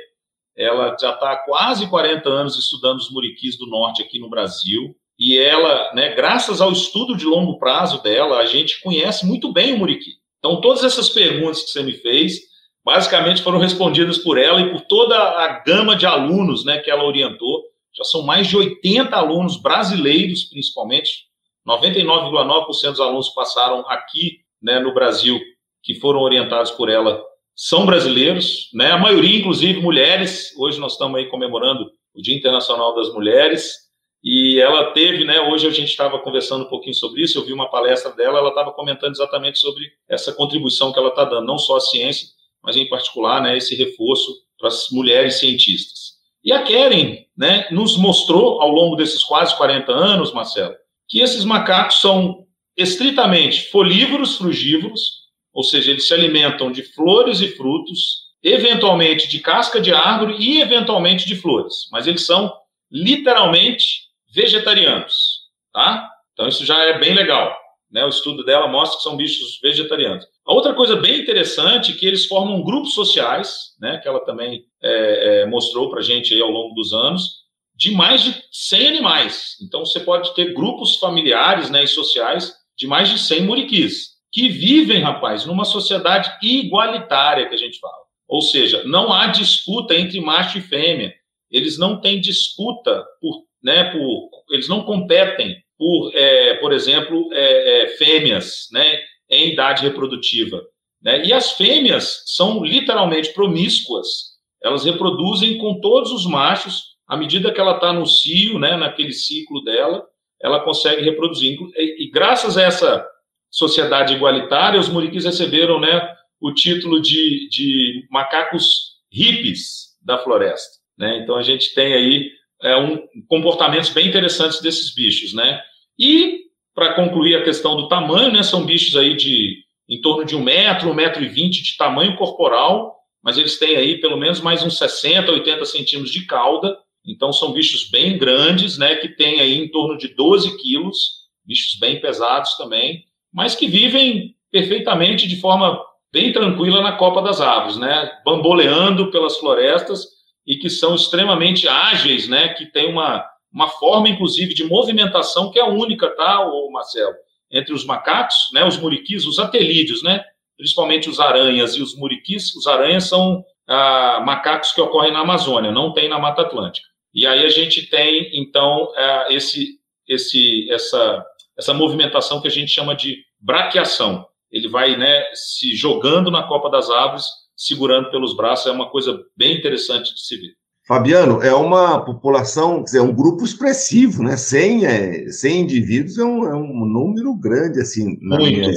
Ela 0.57 0.97
já 0.99 1.11
está 1.11 1.33
há 1.33 1.45
quase 1.45 1.89
40 1.91 2.29
anos 2.29 2.57
estudando 2.57 2.99
os 2.99 3.11
muriquis 3.11 3.59
do 3.59 3.67
norte 3.67 4.03
aqui 4.03 4.19
no 4.19 4.31
Brasil. 4.31 4.95
E 5.19 5.37
ela, 5.37 5.93
né, 5.95 6.15
graças 6.15 6.61
ao 6.61 6.73
estudo 6.73 7.17
de 7.17 7.25
longo 7.25 7.59
prazo 7.59 8.03
dela, 8.03 8.39
a 8.39 8.47
gente 8.47 8.81
conhece 8.81 9.27
muito 9.27 9.53
bem 9.53 9.75
o 9.75 9.79
muriqui. 9.79 10.13
Então, 10.45 10.61
todas 10.61 10.85
essas 10.85 11.09
perguntas 11.09 11.63
que 11.63 11.71
você 11.71 11.83
me 11.83 11.95
fez, 11.95 12.39
basicamente 12.85 13.41
foram 13.41 13.59
respondidas 13.59 14.19
por 14.19 14.37
ela 14.37 14.61
e 14.61 14.71
por 14.71 14.83
toda 14.83 15.17
a 15.17 15.61
gama 15.61 15.97
de 15.97 16.05
alunos 16.05 16.67
né, 16.67 16.77
que 16.77 16.91
ela 16.91 17.03
orientou. 17.03 17.63
Já 17.97 18.05
são 18.05 18.21
mais 18.21 18.47
de 18.47 18.55
80 18.55 19.17
alunos 19.17 19.57
brasileiros, 19.57 20.45
principalmente. 20.45 21.25
99,9% 21.67 22.91
dos 22.91 23.01
alunos 23.01 23.31
que 23.31 23.35
passaram 23.35 23.89
aqui 23.89 24.41
né, 24.63 24.79
no 24.79 24.93
Brasil, 24.93 25.41
que 25.83 25.95
foram 25.95 26.21
orientados 26.21 26.73
por 26.73 26.91
ela, 26.91 27.25
são 27.57 27.87
brasileiros, 27.87 28.69
né? 28.75 28.91
a 28.91 28.99
maioria, 28.99 29.39
inclusive, 29.39 29.81
mulheres. 29.81 30.53
Hoje 30.59 30.79
nós 30.79 30.93
estamos 30.93 31.19
aí 31.19 31.27
comemorando 31.31 31.91
o 32.15 32.21
Dia 32.21 32.37
Internacional 32.37 32.95
das 32.95 33.11
Mulheres. 33.15 33.84
E 34.25 34.59
ela 34.59 34.93
teve, 34.93 35.23
né? 35.23 35.39
Hoje 35.39 35.67
a 35.67 35.71
gente 35.71 35.91
estava 35.91 36.19
conversando 36.19 36.65
um 36.65 36.69
pouquinho 36.69 36.95
sobre 36.95 37.23
isso. 37.23 37.37
Eu 37.37 37.45
vi 37.45 37.53
uma 37.53 37.71
palestra 37.71 38.11
dela, 38.13 38.39
ela 38.39 38.49
estava 38.49 38.73
comentando 38.73 39.13
exatamente 39.13 39.59
sobre 39.59 39.85
essa 40.09 40.33
contribuição 40.33 40.91
que 40.91 40.99
ela 40.99 41.11
está 41.11 41.27
dando, 41.27 41.47
não 41.47 41.59
só 41.59 41.77
à 41.77 41.81
ciência, 41.81 42.29
mas 42.63 42.75
em 42.75 42.89
particular, 42.89 43.43
né, 43.43 43.55
esse 43.55 43.77
reforço 43.77 44.33
para 44.59 44.69
as 44.69 44.87
mulheres 44.91 45.35
cientistas. 45.35 46.15
E 46.43 46.53
a 46.53 46.63
Keren, 46.63 47.27
né, 47.37 47.69
nos 47.71 47.99
mostrou 47.99 48.63
ao 48.63 48.71
longo 48.71 48.97
desses 48.97 49.23
quase 49.23 49.55
40 49.59 49.93
anos, 49.93 50.33
Marcelo, 50.33 50.75
que 51.07 51.21
esses 51.21 51.45
macacos 51.45 52.01
são 52.01 52.47
estritamente 52.75 53.69
folívoros 53.69 54.39
frugívoros, 54.39 55.25
ou 55.53 55.63
seja, 55.63 55.91
eles 55.91 56.09
se 56.09 56.15
alimentam 56.15 56.73
de 56.73 56.83
flores 56.83 57.43
e 57.43 57.49
frutos, 57.49 58.25
eventualmente 58.43 59.29
de 59.29 59.39
casca 59.41 59.81
de 59.81 59.93
árvore 59.93 60.37
e 60.39 60.63
eventualmente 60.63 61.27
de 61.27 61.37
flores, 61.37 61.89
mas 61.93 62.07
eles 62.07 62.25
são 62.25 62.53
literalmente 62.91 64.04
vegetarianos, 64.35 65.43
tá? 65.73 66.11
Então 66.33 66.49
isso 66.49 66.67
já 66.67 66.83
é 66.83 66.99
bem 66.99 67.15
legal. 67.15 67.57
Né? 67.91 68.05
O 68.05 68.09
estudo 68.09 68.45
dela 68.45 68.67
mostra 68.67 68.97
que 68.99 69.05
são 69.05 69.17
bichos 69.17 69.61
vegetarianos. 69.63 70.27
A 70.45 70.53
outra 70.53 70.75
coisa 70.75 70.97
bem 70.97 71.21
interessante 71.21 71.93
é 71.93 71.95
que 71.95 72.05
eles 72.05 72.27
formam 72.27 72.63
grupos 72.63 72.93
sociais, 72.93 73.75
né, 73.81 73.99
que 73.99 74.09
ela 74.09 74.21
também 74.25 74.65
é, 74.83 75.43
é, 75.43 75.47
mostrou 75.47 75.89
para 75.89 76.01
a 76.01 76.03
gente 76.03 76.35
aí 76.35 76.41
ao 76.41 76.51
longo 76.51 76.75
dos 76.75 76.93
anos, 76.93 77.45
de 77.75 77.93
mais 77.93 78.23
de 78.23 78.35
100 78.53 78.89
animais. 78.89 79.57
Então, 79.63 79.85
você 79.85 80.01
pode 80.01 80.35
ter 80.35 80.53
grupos 80.53 80.97
familiares 80.97 81.71
né, 81.71 81.85
e 81.85 81.89
sociais 81.89 82.53
de 82.77 82.87
mais 82.87 83.09
de 83.09 83.19
100 83.19 83.43
muriquis, 83.43 84.15
que 84.33 84.49
vivem, 84.49 85.01
rapaz, 85.01 85.47
numa 85.47 85.65
sociedade 85.65 86.31
igualitária, 86.43 87.49
que 87.49 87.55
a 87.55 87.59
gente 87.59 87.79
fala. 87.79 88.05
Ou 88.29 88.43
seja, 88.43 88.83
não 88.85 89.13
há 89.13 89.29
disputa 89.29 89.95
entre 89.95 90.21
macho 90.21 90.59
e 90.59 90.63
fêmea. 90.63 91.15
Eles 91.51 91.79
não 91.79 92.01
têm 92.01 92.21
disputa 92.21 93.05
por, 93.21 93.45
né, 93.65 93.85
por 93.85 94.31
eles 94.51 94.69
não 94.69 94.85
competem 94.85 95.57
por, 95.77 96.13
é, 96.15 96.55
por 96.59 96.73
exemplo, 96.73 97.29
é, 97.33 97.85
é, 97.85 97.89
fêmeas, 97.97 98.69
né, 98.71 99.01
em 99.29 99.53
idade 99.53 99.83
reprodutiva. 99.83 100.63
Né? 101.03 101.25
E 101.25 101.33
as 101.33 101.53
fêmeas 101.53 102.23
são 102.27 102.63
literalmente 102.63 103.33
promíscuas, 103.33 104.35
elas 104.63 104.85
reproduzem 104.85 105.59
com 105.59 105.81
todos 105.81 106.13
os 106.13 106.27
machos, 106.27 106.95
à 107.07 107.17
medida 107.17 107.53
que 107.53 107.61
ela 107.61 107.75
está 107.75 107.93
no 107.93 108.07
cio, 108.07 108.59
né, 108.59 108.77
naquele 108.77 109.13
ciclo 109.13 109.63
dela, 109.63 110.07
ela 110.41 110.61
consegue 110.61 111.03
reproduzir. 111.03 111.59
E, 111.77 112.05
e, 112.05 112.11
graças 112.11 112.57
a 112.57 112.63
essa 112.63 113.07
sociedade 113.51 114.15
igualitária, 114.15 114.81
os 114.81 114.89
muriquis 114.89 115.25
receberam 115.25 115.81
né, 115.81 116.15
o 116.41 116.53
título 116.53 117.01
de, 117.01 117.49
de 117.49 118.07
macacos 118.11 118.95
hippies 119.13 119.95
da 120.03 120.19
floresta. 120.19 120.79
Né? 120.99 121.19
Então 121.19 121.37
a 121.37 121.43
gente 121.43 121.75
tem 121.75 121.93
aí 121.93 122.31
é, 122.65 122.77
um, 122.77 123.07
comportamentos 123.29 123.91
bem 123.91 124.09
interessantes 124.09 124.61
desses 124.61 124.95
bichos, 124.95 125.35
né? 125.35 125.61
E 125.99 126.45
para 126.75 126.95
concluir 126.95 127.37
a 127.37 127.45
questão 127.45 127.77
do 127.77 127.87
tamanho, 127.89 128.33
né, 128.33 128.43
são 128.43 128.65
bichos 128.65 128.97
aí 128.97 129.15
de 129.15 129.63
em 129.89 130.01
torno 130.01 130.25
de 130.25 130.35
um 130.35 130.43
metro, 130.43 130.91
um 130.91 130.95
metro 130.95 131.23
e 131.23 131.29
vinte 131.29 131.63
de 131.63 131.77
tamanho 131.77 132.17
corporal, 132.17 132.97
mas 133.23 133.37
eles 133.37 133.59
têm 133.59 133.77
aí 133.77 134.01
pelo 134.01 134.17
menos 134.17 134.41
mais 134.41 134.63
uns 134.63 134.79
60, 134.79 135.31
80 135.31 135.65
centímetros 135.67 136.11
de 136.11 136.25
cauda. 136.25 136.77
Então 137.07 137.33
são 137.35 137.53
bichos 137.53 137.91
bem 137.91 138.17
grandes, 138.17 138.79
né, 138.79 138.97
que 138.97 139.09
têm 139.09 139.41
aí 139.41 139.59
em 139.59 139.71
torno 139.71 139.99
de 139.99 140.09
12 140.09 140.57
quilos, 140.57 141.25
bichos 141.45 141.79
bem 141.79 142.01
pesados 142.01 142.57
também, 142.57 143.05
mas 143.33 143.55
que 143.55 143.69
vivem 143.69 144.35
perfeitamente 144.51 145.29
de 145.29 145.39
forma 145.39 145.79
bem 146.11 146.33
tranquila 146.33 146.81
na 146.81 146.93
copa 146.93 147.21
das 147.21 147.43
árvores, 147.43 147.77
né, 147.77 148.11
bamboleando 148.25 149.11
pelas 149.11 149.37
florestas 149.37 150.14
e 150.47 150.57
que 150.57 150.69
são 150.69 150.95
extremamente 150.95 151.67
ágeis, 151.67 152.29
né, 152.29 152.49
que 152.49 152.67
tem 152.67 152.91
uma 152.91 153.25
uma 153.55 153.69
forma, 153.69 154.09
inclusive, 154.09 154.53
de 154.53 154.65
movimentação 154.65 155.53
que 155.53 155.61
é 155.61 155.65
única, 155.65 156.11
tá, 156.17 156.45
Marcelo? 156.73 157.15
Entre 157.49 157.73
os 157.73 157.85
macacos, 157.85 158.49
né, 158.53 158.67
os 158.67 158.77
muriquis, 158.77 159.25
os 159.25 159.39
atelídeos, 159.39 160.03
né, 160.03 160.25
principalmente 160.57 161.09
os 161.09 161.21
aranhas 161.21 161.77
e 161.77 161.81
os 161.81 161.97
muriquis. 161.97 162.53
Os 162.57 162.67
aranhas 162.67 163.05
são 163.05 163.45
ah, 163.69 164.21
macacos 164.27 164.73
que 164.73 164.81
ocorrem 164.81 165.13
na 165.13 165.21
Amazônia, 165.21 165.71
não 165.71 165.93
tem 165.93 166.09
na 166.09 166.19
Mata 166.19 166.43
Atlântica. 166.43 166.89
E 167.15 167.25
aí 167.29 167.47
a 167.47 167.49
gente 167.49 167.89
tem, 167.89 168.29
então, 168.35 168.93
ah, 168.97 169.27
esse, 169.31 169.79
esse, 170.09 170.69
essa, 170.69 171.25
essa 171.57 171.73
movimentação 171.73 172.41
que 172.41 172.49
a 172.49 172.51
gente 172.51 172.73
chama 172.73 172.97
de 172.97 173.19
braqueação. 173.39 174.27
Ele 174.51 174.69
vai 174.69 174.97
né, 174.97 175.25
se 175.33 175.77
jogando 175.77 176.29
na 176.29 176.43
copa 176.43 176.69
das 176.69 176.91
árvores, 176.91 177.27
segurando 177.57 178.11
pelos 178.11 178.37
braços, 178.37 178.67
é 178.67 178.71
uma 178.71 178.91
coisa 178.91 179.19
bem 179.37 179.59
interessante 179.59 180.15
de 180.15 180.21
se 180.21 180.37
ver. 180.37 180.55
Fabiano, 180.87 181.43
é 181.43 181.55
uma 181.55 182.05
população, 182.05 182.79
quer 182.79 182.85
dizer, 182.85 182.99
é 182.99 183.03
um 183.03 183.15
grupo 183.15 183.43
expressivo, 183.43 184.23
né? 184.23 184.37
100, 184.37 184.87
é, 184.87 185.31
100 185.31 185.61
indivíduos 185.61 186.19
é 186.19 186.25
um, 186.25 186.45
é 186.47 186.55
um 186.55 186.85
número 186.85 187.35
grande, 187.35 187.81
assim, 187.81 188.19
na, 188.21 188.37
minha, 188.37 188.71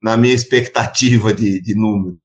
na 0.00 0.16
minha 0.16 0.34
expectativa 0.34 1.34
de, 1.34 1.60
de 1.60 1.74
número. 1.74 2.16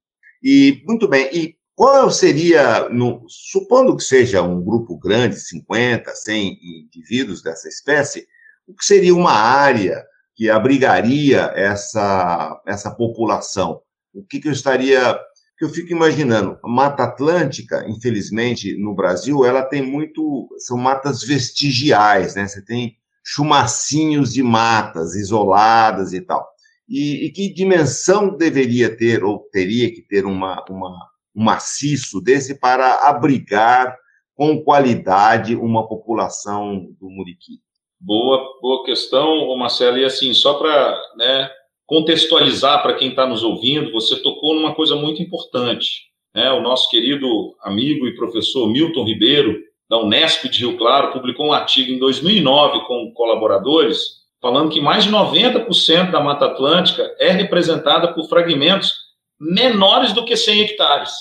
E, 0.44 0.84
muito 0.86 1.08
bem, 1.08 1.28
e 1.34 1.56
qual 1.76 2.12
seria, 2.12 2.88
no, 2.90 3.26
supondo 3.28 3.98
que 3.98 4.04
seja 4.04 4.44
um 4.44 4.64
grupo 4.64 4.96
grande, 4.98 5.40
50, 5.40 6.14
100 6.14 6.60
indivíduos 6.86 7.42
dessa 7.42 7.68
espécie, 7.68 8.28
o 8.68 8.76
que 8.76 8.86
seria 8.86 9.14
uma 9.14 9.34
área 9.34 10.06
que 10.36 10.52
abrigaria 10.52 11.52
essa, 11.56 12.62
essa 12.66 12.92
população? 12.92 13.82
O 14.14 14.24
que, 14.24 14.40
que 14.40 14.48
eu 14.48 14.54
estaria 14.54 15.20
que 15.58 15.64
eu 15.64 15.70
fico 15.70 15.92
imaginando, 15.92 16.60
a 16.64 16.68
Mata 16.68 17.04
Atlântica, 17.04 17.86
infelizmente, 17.88 18.78
no 18.78 18.94
Brasil, 18.94 19.46
ela 19.46 19.64
tem 19.64 19.82
muito, 19.82 20.50
são 20.58 20.78
matas 20.78 21.24
vestigiais, 21.24 22.36
né? 22.36 22.48
Você 22.48 22.64
tem 22.64 22.98
chumacinhos 23.24 24.34
de 24.34 24.44
matas 24.44 25.16
isoladas 25.16 26.14
e 26.14 26.22
tal. 26.22 26.46
E, 26.88 27.26
e 27.26 27.32
que 27.32 27.54
dimensão 27.54 28.36
deveria 28.36 28.96
ter, 28.96 29.24
ou 29.24 29.40
teria 29.52 29.92
que 29.92 30.02
ter 30.02 30.26
uma, 30.26 30.64
uma, 30.70 30.92
um 31.36 31.44
maciço 31.44 32.22
desse 32.22 32.60
para 32.60 33.08
abrigar 33.08 33.98
com 34.36 34.62
qualidade 34.62 35.56
uma 35.56 35.88
população 35.88 36.86
do 37.00 37.10
Muriqui? 37.10 37.60
Boa, 38.00 38.44
boa 38.62 38.86
questão, 38.86 39.58
Marcelo. 39.58 39.98
E 39.98 40.06
assim, 40.06 40.34
só 40.34 40.56
para 40.56 41.02
né, 41.18 41.50
contextualizar 41.86 42.82
para 42.82 42.96
quem 42.96 43.10
está 43.10 43.28
nos 43.28 43.44
ouvindo, 43.44 43.92
você 43.92 44.16
tocou 44.18 44.56
numa 44.56 44.74
coisa 44.74 44.96
muito 44.96 45.22
importante. 45.22 46.06
Né? 46.34 46.52
O 46.52 46.62
nosso 46.62 46.90
querido 46.90 47.56
amigo 47.62 48.08
e 48.08 48.16
professor 48.16 48.68
Milton 48.68 49.06
Ribeiro, 49.06 49.58
da 49.90 50.00
Unesp 50.00 50.50
de 50.50 50.60
Rio 50.60 50.78
Claro, 50.78 51.14
publicou 51.14 51.48
um 51.48 51.54
artigo 51.54 51.92
em 51.92 52.00
2009 52.00 52.86
com 52.88 53.12
colaboradores, 53.14 54.26
falando 54.42 54.72
que 54.72 54.82
mais 54.82 55.04
de 55.04 55.12
90% 55.12 56.12
da 56.12 56.20
Mata 56.20 56.46
Atlântica 56.46 57.16
é 57.20 57.32
representada 57.32 58.14
por 58.14 58.28
fragmentos 58.28 58.94
menores 59.40 60.12
do 60.12 60.26
que 60.26 60.36
100 60.36 60.62
hectares. 60.62 61.12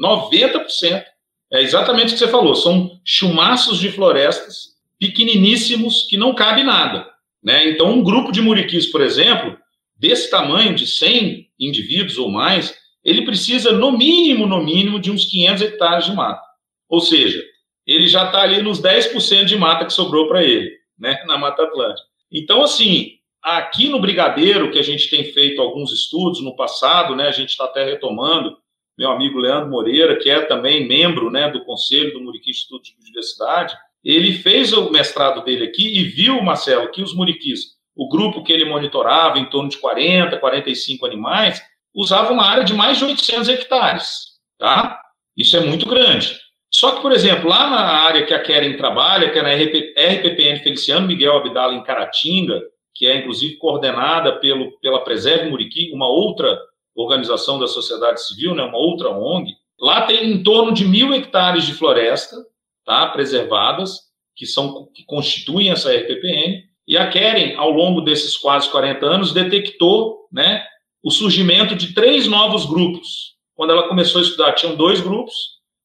90%. 0.00 1.04
É 1.50 1.62
exatamente 1.62 2.08
o 2.08 2.12
que 2.12 2.18
você 2.18 2.28
falou, 2.28 2.54
são 2.54 2.90
chumaços 3.02 3.78
de 3.78 3.90
florestas 3.90 4.76
pequeniníssimos 4.98 6.06
que 6.08 6.16
não 6.16 6.34
cabe 6.34 6.62
nada. 6.62 7.08
Né? 7.42 7.70
Então, 7.70 7.90
um 7.90 8.02
grupo 8.02 8.30
de 8.30 8.42
muriquis, 8.42 8.86
por 8.86 9.00
exemplo, 9.00 9.56
desse 9.98 10.30
tamanho, 10.30 10.74
de 10.74 10.86
100 10.86 11.50
indivíduos 11.58 12.18
ou 12.18 12.30
mais, 12.30 12.74
ele 13.04 13.22
precisa, 13.22 13.72
no 13.72 13.90
mínimo, 13.90 14.46
no 14.46 14.62
mínimo, 14.62 15.00
de 15.00 15.10
uns 15.10 15.24
500 15.24 15.62
hectares 15.62 16.04
de 16.06 16.12
mata. 16.12 16.42
Ou 16.88 17.00
seja, 17.00 17.42
ele 17.86 18.06
já 18.06 18.26
está 18.26 18.42
ali 18.42 18.62
nos 18.62 18.80
10% 18.80 19.44
de 19.44 19.56
mata 19.56 19.84
que 19.84 19.92
sobrou 19.92 20.28
para 20.28 20.44
ele, 20.44 20.70
né, 20.98 21.22
na 21.26 21.38
Mata 21.38 21.62
Atlântica. 21.62 22.06
Então, 22.30 22.62
assim, 22.62 23.12
aqui 23.42 23.88
no 23.88 24.00
Brigadeiro, 24.00 24.70
que 24.70 24.78
a 24.78 24.82
gente 24.82 25.08
tem 25.08 25.24
feito 25.24 25.60
alguns 25.60 25.92
estudos 25.92 26.42
no 26.42 26.54
passado, 26.54 27.16
né, 27.16 27.28
a 27.28 27.32
gente 27.32 27.50
está 27.50 27.64
até 27.64 27.84
retomando, 27.84 28.56
meu 28.96 29.10
amigo 29.10 29.38
Leandro 29.38 29.70
Moreira, 29.70 30.18
que 30.18 30.28
é 30.28 30.40
também 30.42 30.86
membro 30.86 31.30
né, 31.30 31.50
do 31.50 31.64
Conselho 31.64 32.12
do 32.12 32.20
Muriqui 32.20 32.50
Instituto 32.50 32.84
de 32.84 32.94
Biodiversidade, 32.96 33.74
ele 34.04 34.32
fez 34.32 34.72
o 34.72 34.90
mestrado 34.90 35.42
dele 35.44 35.64
aqui 35.64 35.98
e 35.98 36.04
viu, 36.04 36.42
Marcelo, 36.42 36.90
que 36.90 37.02
os 37.02 37.14
muriquis, 37.14 37.77
o 37.98 38.08
grupo 38.08 38.44
que 38.44 38.52
ele 38.52 38.64
monitorava, 38.64 39.40
em 39.40 39.50
torno 39.50 39.68
de 39.68 39.76
40, 39.78 40.38
45 40.38 41.04
animais, 41.04 41.60
usava 41.92 42.32
uma 42.32 42.46
área 42.46 42.62
de 42.62 42.72
mais 42.72 42.98
de 42.98 43.04
800 43.04 43.48
hectares, 43.48 44.38
tá? 44.56 45.00
Isso 45.36 45.56
é 45.56 45.60
muito 45.60 45.84
grande. 45.84 46.38
Só 46.72 46.92
que, 46.92 47.02
por 47.02 47.10
exemplo, 47.10 47.48
lá 47.48 47.68
na 47.68 47.80
área 47.80 48.24
que 48.24 48.32
a 48.32 48.40
Keren 48.40 48.76
trabalha, 48.76 49.30
que 49.30 49.38
é 49.38 49.42
na 49.42 49.52
RP, 49.52 49.94
RPPN 49.98 50.60
Feliciano 50.60 51.08
Miguel 51.08 51.38
Abdala, 51.38 51.74
em 51.74 51.82
Caratinga, 51.82 52.62
que 52.94 53.04
é 53.04 53.16
inclusive 53.16 53.56
coordenada 53.56 54.38
pelo, 54.38 54.78
pela 54.78 55.02
Preserve 55.02 55.50
Muriqui, 55.50 55.90
uma 55.92 56.08
outra 56.08 56.56
organização 56.94 57.58
da 57.58 57.66
sociedade 57.66 58.22
civil, 58.22 58.54
né, 58.54 58.62
uma 58.62 58.78
outra 58.78 59.10
ONG, 59.10 59.54
lá 59.80 60.02
tem 60.02 60.24
em 60.30 60.42
torno 60.42 60.72
de 60.72 60.84
mil 60.84 61.12
hectares 61.12 61.64
de 61.64 61.74
floresta 61.74 62.36
tá, 62.84 63.08
preservadas, 63.08 64.08
que, 64.36 64.46
são, 64.46 64.86
que 64.94 65.04
constituem 65.04 65.70
essa 65.70 65.92
RPPN, 65.92 66.67
e 66.88 66.96
a 66.96 67.06
Keren, 67.10 67.54
ao 67.56 67.70
longo 67.70 68.00
desses 68.00 68.34
quase 68.34 68.70
40 68.70 69.04
anos, 69.04 69.34
detectou 69.34 70.26
né, 70.32 70.64
o 71.02 71.10
surgimento 71.10 71.76
de 71.76 71.92
três 71.92 72.26
novos 72.26 72.64
grupos. 72.64 73.36
Quando 73.54 73.74
ela 73.74 73.86
começou 73.86 74.20
a 74.20 74.24
estudar, 74.24 74.52
tinham 74.54 74.74
dois 74.74 75.02
grupos, 75.02 75.34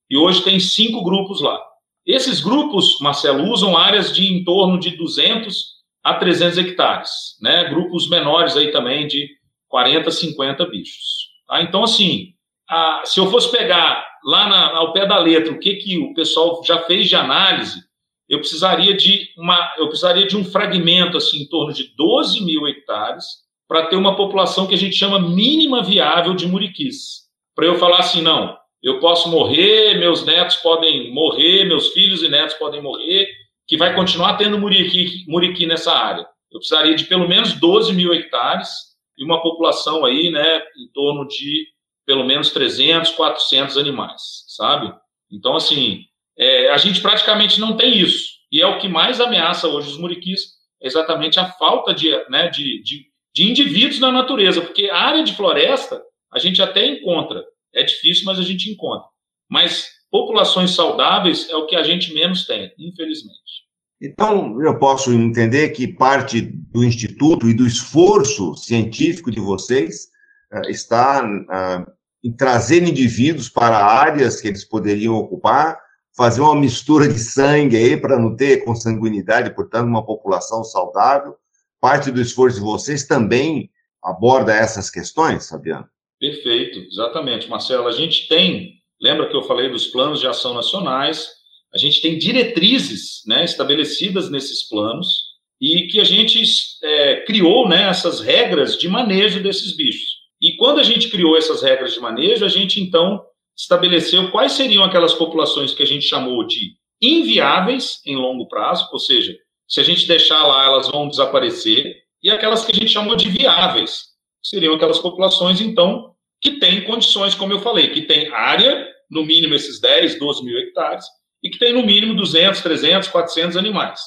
e 0.09 0.15
hoje 0.15 0.41
tem 0.43 0.61
cinco 0.61 1.03
grupos 1.03 1.41
lá. 1.41 1.61
Esses 2.05 2.39
grupos, 2.39 2.99
Marcelo, 3.01 3.49
usam 3.51 3.77
áreas 3.77 4.15
de 4.15 4.33
em 4.33 4.45
torno 4.45 4.79
de 4.79 4.95
200 4.95 5.73
a 6.01 6.13
300 6.13 6.57
hectares, 6.57 7.09
né? 7.41 7.65
Grupos 7.65 8.09
menores 8.09 8.55
aí 8.55 8.71
também 8.71 9.05
de 9.05 9.27
40, 9.67 10.09
50 10.09 10.65
bichos. 10.67 11.03
Tá? 11.47 11.61
Então, 11.61 11.83
assim, 11.83 12.33
a, 12.69 13.01
se 13.03 13.19
eu 13.19 13.29
fosse 13.29 13.51
pegar 13.51 14.05
lá 14.23 14.47
na, 14.47 14.77
ao 14.77 14.93
pé 14.93 15.05
da 15.05 15.17
letra 15.17 15.51
o 15.51 15.59
que, 15.59 15.75
que 15.75 15.97
o 15.97 16.13
pessoal 16.13 16.61
já 16.63 16.79
fez 16.83 17.09
de 17.09 17.15
análise, 17.15 17.81
eu 18.29 18.39
precisaria 18.39 18.95
de 18.95 19.29
uma, 19.37 19.73
eu 19.77 19.87
precisaria 19.87 20.25
de 20.25 20.37
um 20.37 20.45
fragmento 20.45 21.17
assim 21.17 21.41
em 21.41 21.47
torno 21.47 21.73
de 21.73 21.93
12 21.95 22.43
mil 22.43 22.67
hectares 22.67 23.25
para 23.67 23.87
ter 23.87 23.95
uma 23.95 24.15
população 24.15 24.67
que 24.67 24.75
a 24.75 24.77
gente 24.77 24.95
chama 24.95 25.19
mínima 25.19 25.83
viável 25.83 26.33
de 26.33 26.47
muriquis. 26.47 27.23
Para 27.55 27.65
eu 27.65 27.75
falar 27.75 27.99
assim, 27.99 28.21
não, 28.21 28.57
eu 28.81 28.99
posso 28.99 29.29
morrer, 29.29 29.97
meus 29.97 30.25
netos 30.25 30.57
podem 30.57 31.13
morrer, 31.13 31.65
meus 31.65 31.89
filhos 31.89 32.21
e 32.21 32.29
netos 32.29 32.55
podem 32.55 32.81
morrer, 32.81 33.27
que 33.67 33.77
vai 33.77 33.95
continuar 33.95 34.37
tendo 34.37 34.59
muriqui, 34.59 35.23
muriqui 35.27 35.65
nessa 35.65 35.93
área. 35.93 36.27
Eu 36.51 36.59
precisaria 36.59 36.95
de 36.95 37.05
pelo 37.05 37.27
menos 37.27 37.53
12 37.53 37.93
mil 37.93 38.13
hectares 38.13 38.69
e 39.17 39.23
uma 39.23 39.41
população 39.41 40.05
aí, 40.05 40.29
né, 40.29 40.61
em 40.77 40.91
torno 40.93 41.27
de 41.27 41.67
pelo 42.05 42.25
menos 42.25 42.51
300, 42.51 43.11
400 43.11 43.77
animais, 43.77 44.21
sabe? 44.47 44.93
Então, 45.31 45.55
assim, 45.55 46.01
é, 46.37 46.69
a 46.69 46.77
gente 46.77 47.01
praticamente 47.01 47.59
não 47.59 47.75
tem 47.75 47.97
isso. 47.97 48.33
E 48.51 48.61
é 48.61 48.67
o 48.67 48.79
que 48.79 48.87
mais 48.87 49.19
ameaça 49.19 49.67
hoje 49.67 49.89
os 49.89 49.97
muriquis, 49.97 50.41
é 50.81 50.87
exatamente 50.87 51.39
a 51.39 51.51
falta 51.53 51.93
de, 51.93 52.09
né, 52.29 52.49
de, 52.49 52.81
de, 52.83 53.05
de 53.33 53.43
indivíduos 53.49 53.99
na 53.99 54.11
natureza, 54.11 54.61
porque 54.61 54.89
a 54.89 54.97
área 54.97 55.23
de 55.23 55.35
floresta 55.35 56.01
a 56.31 56.39
gente 56.39 56.61
até 56.61 56.85
encontra, 56.85 57.43
é 57.73 57.83
difícil, 57.83 58.25
mas 58.25 58.39
a 58.39 58.43
gente 58.43 58.69
encontra. 58.69 59.07
Mas 59.49 59.87
populações 60.11 60.71
saudáveis 60.71 61.49
é 61.49 61.55
o 61.55 61.65
que 61.65 61.75
a 61.75 61.83
gente 61.83 62.13
menos 62.13 62.45
tem, 62.45 62.71
infelizmente. 62.77 63.63
Então, 64.01 64.61
eu 64.61 64.77
posso 64.77 65.13
entender 65.13 65.69
que 65.69 65.87
parte 65.87 66.41
do 66.41 66.83
Instituto 66.83 67.47
e 67.47 67.53
do 67.53 67.65
esforço 67.65 68.55
científico 68.55 69.31
de 69.31 69.39
vocês 69.39 70.09
uh, 70.51 70.69
está 70.69 71.23
uh, 71.25 71.91
em 72.23 72.31
trazer 72.35 72.83
indivíduos 72.83 73.47
para 73.47 73.77
áreas 73.77 74.41
que 74.41 74.47
eles 74.47 74.65
poderiam 74.65 75.15
ocupar, 75.15 75.79
fazer 76.15 76.41
uma 76.41 76.55
mistura 76.55 77.07
de 77.07 77.19
sangue 77.19 77.75
aí 77.75 77.97
para 77.97 78.19
não 78.19 78.35
ter 78.35 78.63
consanguinidade, 78.63 79.53
portanto, 79.55 79.87
uma 79.87 80.05
população 80.05 80.63
saudável. 80.63 81.35
Parte 81.81 82.11
do 82.11 82.21
esforço 82.21 82.57
de 82.57 82.63
vocês 82.63 83.05
também 83.05 83.69
aborda 84.01 84.53
essas 84.53 84.89
questões, 84.89 85.49
Fabiano? 85.49 85.87
Perfeito, 86.19 86.79
exatamente, 86.79 87.49
Marcelo. 87.49 87.87
A 87.87 87.91
gente 87.91 88.27
tem, 88.27 88.75
lembra 89.01 89.27
que 89.29 89.35
eu 89.35 89.43
falei 89.43 89.69
dos 89.69 89.87
planos 89.87 90.19
de 90.19 90.27
ação 90.27 90.53
nacionais, 90.53 91.27
a 91.73 91.77
gente 91.77 92.01
tem 92.01 92.17
diretrizes 92.17 93.23
né, 93.25 93.43
estabelecidas 93.43 94.29
nesses 94.29 94.67
planos 94.67 95.33
e 95.59 95.87
que 95.87 95.99
a 95.99 96.03
gente 96.03 96.43
é, 96.83 97.21
criou 97.21 97.67
né, 97.67 97.89
essas 97.89 98.19
regras 98.19 98.77
de 98.77 98.87
manejo 98.87 99.41
desses 99.41 99.75
bichos. 99.75 100.23
E 100.41 100.55
quando 100.57 100.79
a 100.79 100.83
gente 100.83 101.09
criou 101.09 101.37
essas 101.37 101.63
regras 101.63 101.93
de 101.93 101.99
manejo, 101.99 102.45
a 102.45 102.49
gente 102.49 102.79
então 102.79 103.25
estabeleceu 103.57 104.31
quais 104.31 104.53
seriam 104.53 104.83
aquelas 104.83 105.13
populações 105.13 105.73
que 105.73 105.83
a 105.83 105.87
gente 105.87 106.05
chamou 106.05 106.45
de 106.45 106.75
inviáveis 107.01 108.01
em 108.05 108.15
longo 108.15 108.47
prazo, 108.47 108.87
ou 108.91 108.99
seja, 108.99 109.37
se 109.67 109.79
a 109.79 109.83
gente 109.83 110.07
deixar 110.07 110.45
lá, 110.45 110.65
elas 110.65 110.87
vão 110.87 111.07
desaparecer, 111.07 111.95
e 112.21 112.29
aquelas 112.29 112.65
que 112.65 112.71
a 112.71 112.75
gente 112.75 112.89
chamou 112.89 113.15
de 113.15 113.29
viáveis, 113.29 114.05
seriam 114.41 114.75
aquelas 114.75 114.99
populações, 114.99 115.61
então, 115.61 116.13
que 116.41 116.59
tem 116.59 116.83
condições, 116.83 117.35
como 117.35 117.53
eu 117.53 117.59
falei, 117.59 117.89
que 117.89 118.01
tem 118.01 118.27
área, 118.33 118.87
no 119.09 119.23
mínimo 119.25 119.53
esses 119.53 119.79
10, 119.79 120.17
12 120.17 120.43
mil 120.43 120.57
hectares, 120.57 121.05
e 121.43 121.49
que 121.49 121.59
tem 121.59 121.73
no 121.73 121.83
mínimo 121.83 122.15
200, 122.15 122.61
300, 122.61 123.09
400 123.09 123.57
animais. 123.57 124.01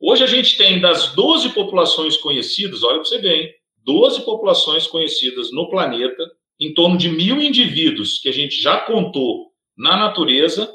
Hoje 0.00 0.24
a 0.24 0.26
gente 0.26 0.56
tem 0.56 0.80
das 0.80 1.12
12 1.14 1.50
populações 1.50 2.16
conhecidas, 2.16 2.82
olha 2.82 2.96
para 2.96 3.04
você 3.04 3.18
ver, 3.18 3.42
hein? 3.42 3.50
12 3.84 4.22
populações 4.24 4.86
conhecidas 4.86 5.50
no 5.52 5.68
planeta, 5.68 6.24
em 6.60 6.74
torno 6.74 6.96
de 6.96 7.08
mil 7.08 7.40
indivíduos 7.40 8.18
que 8.18 8.28
a 8.28 8.32
gente 8.32 8.60
já 8.60 8.78
contou 8.78 9.48
na 9.76 9.96
natureza, 9.96 10.70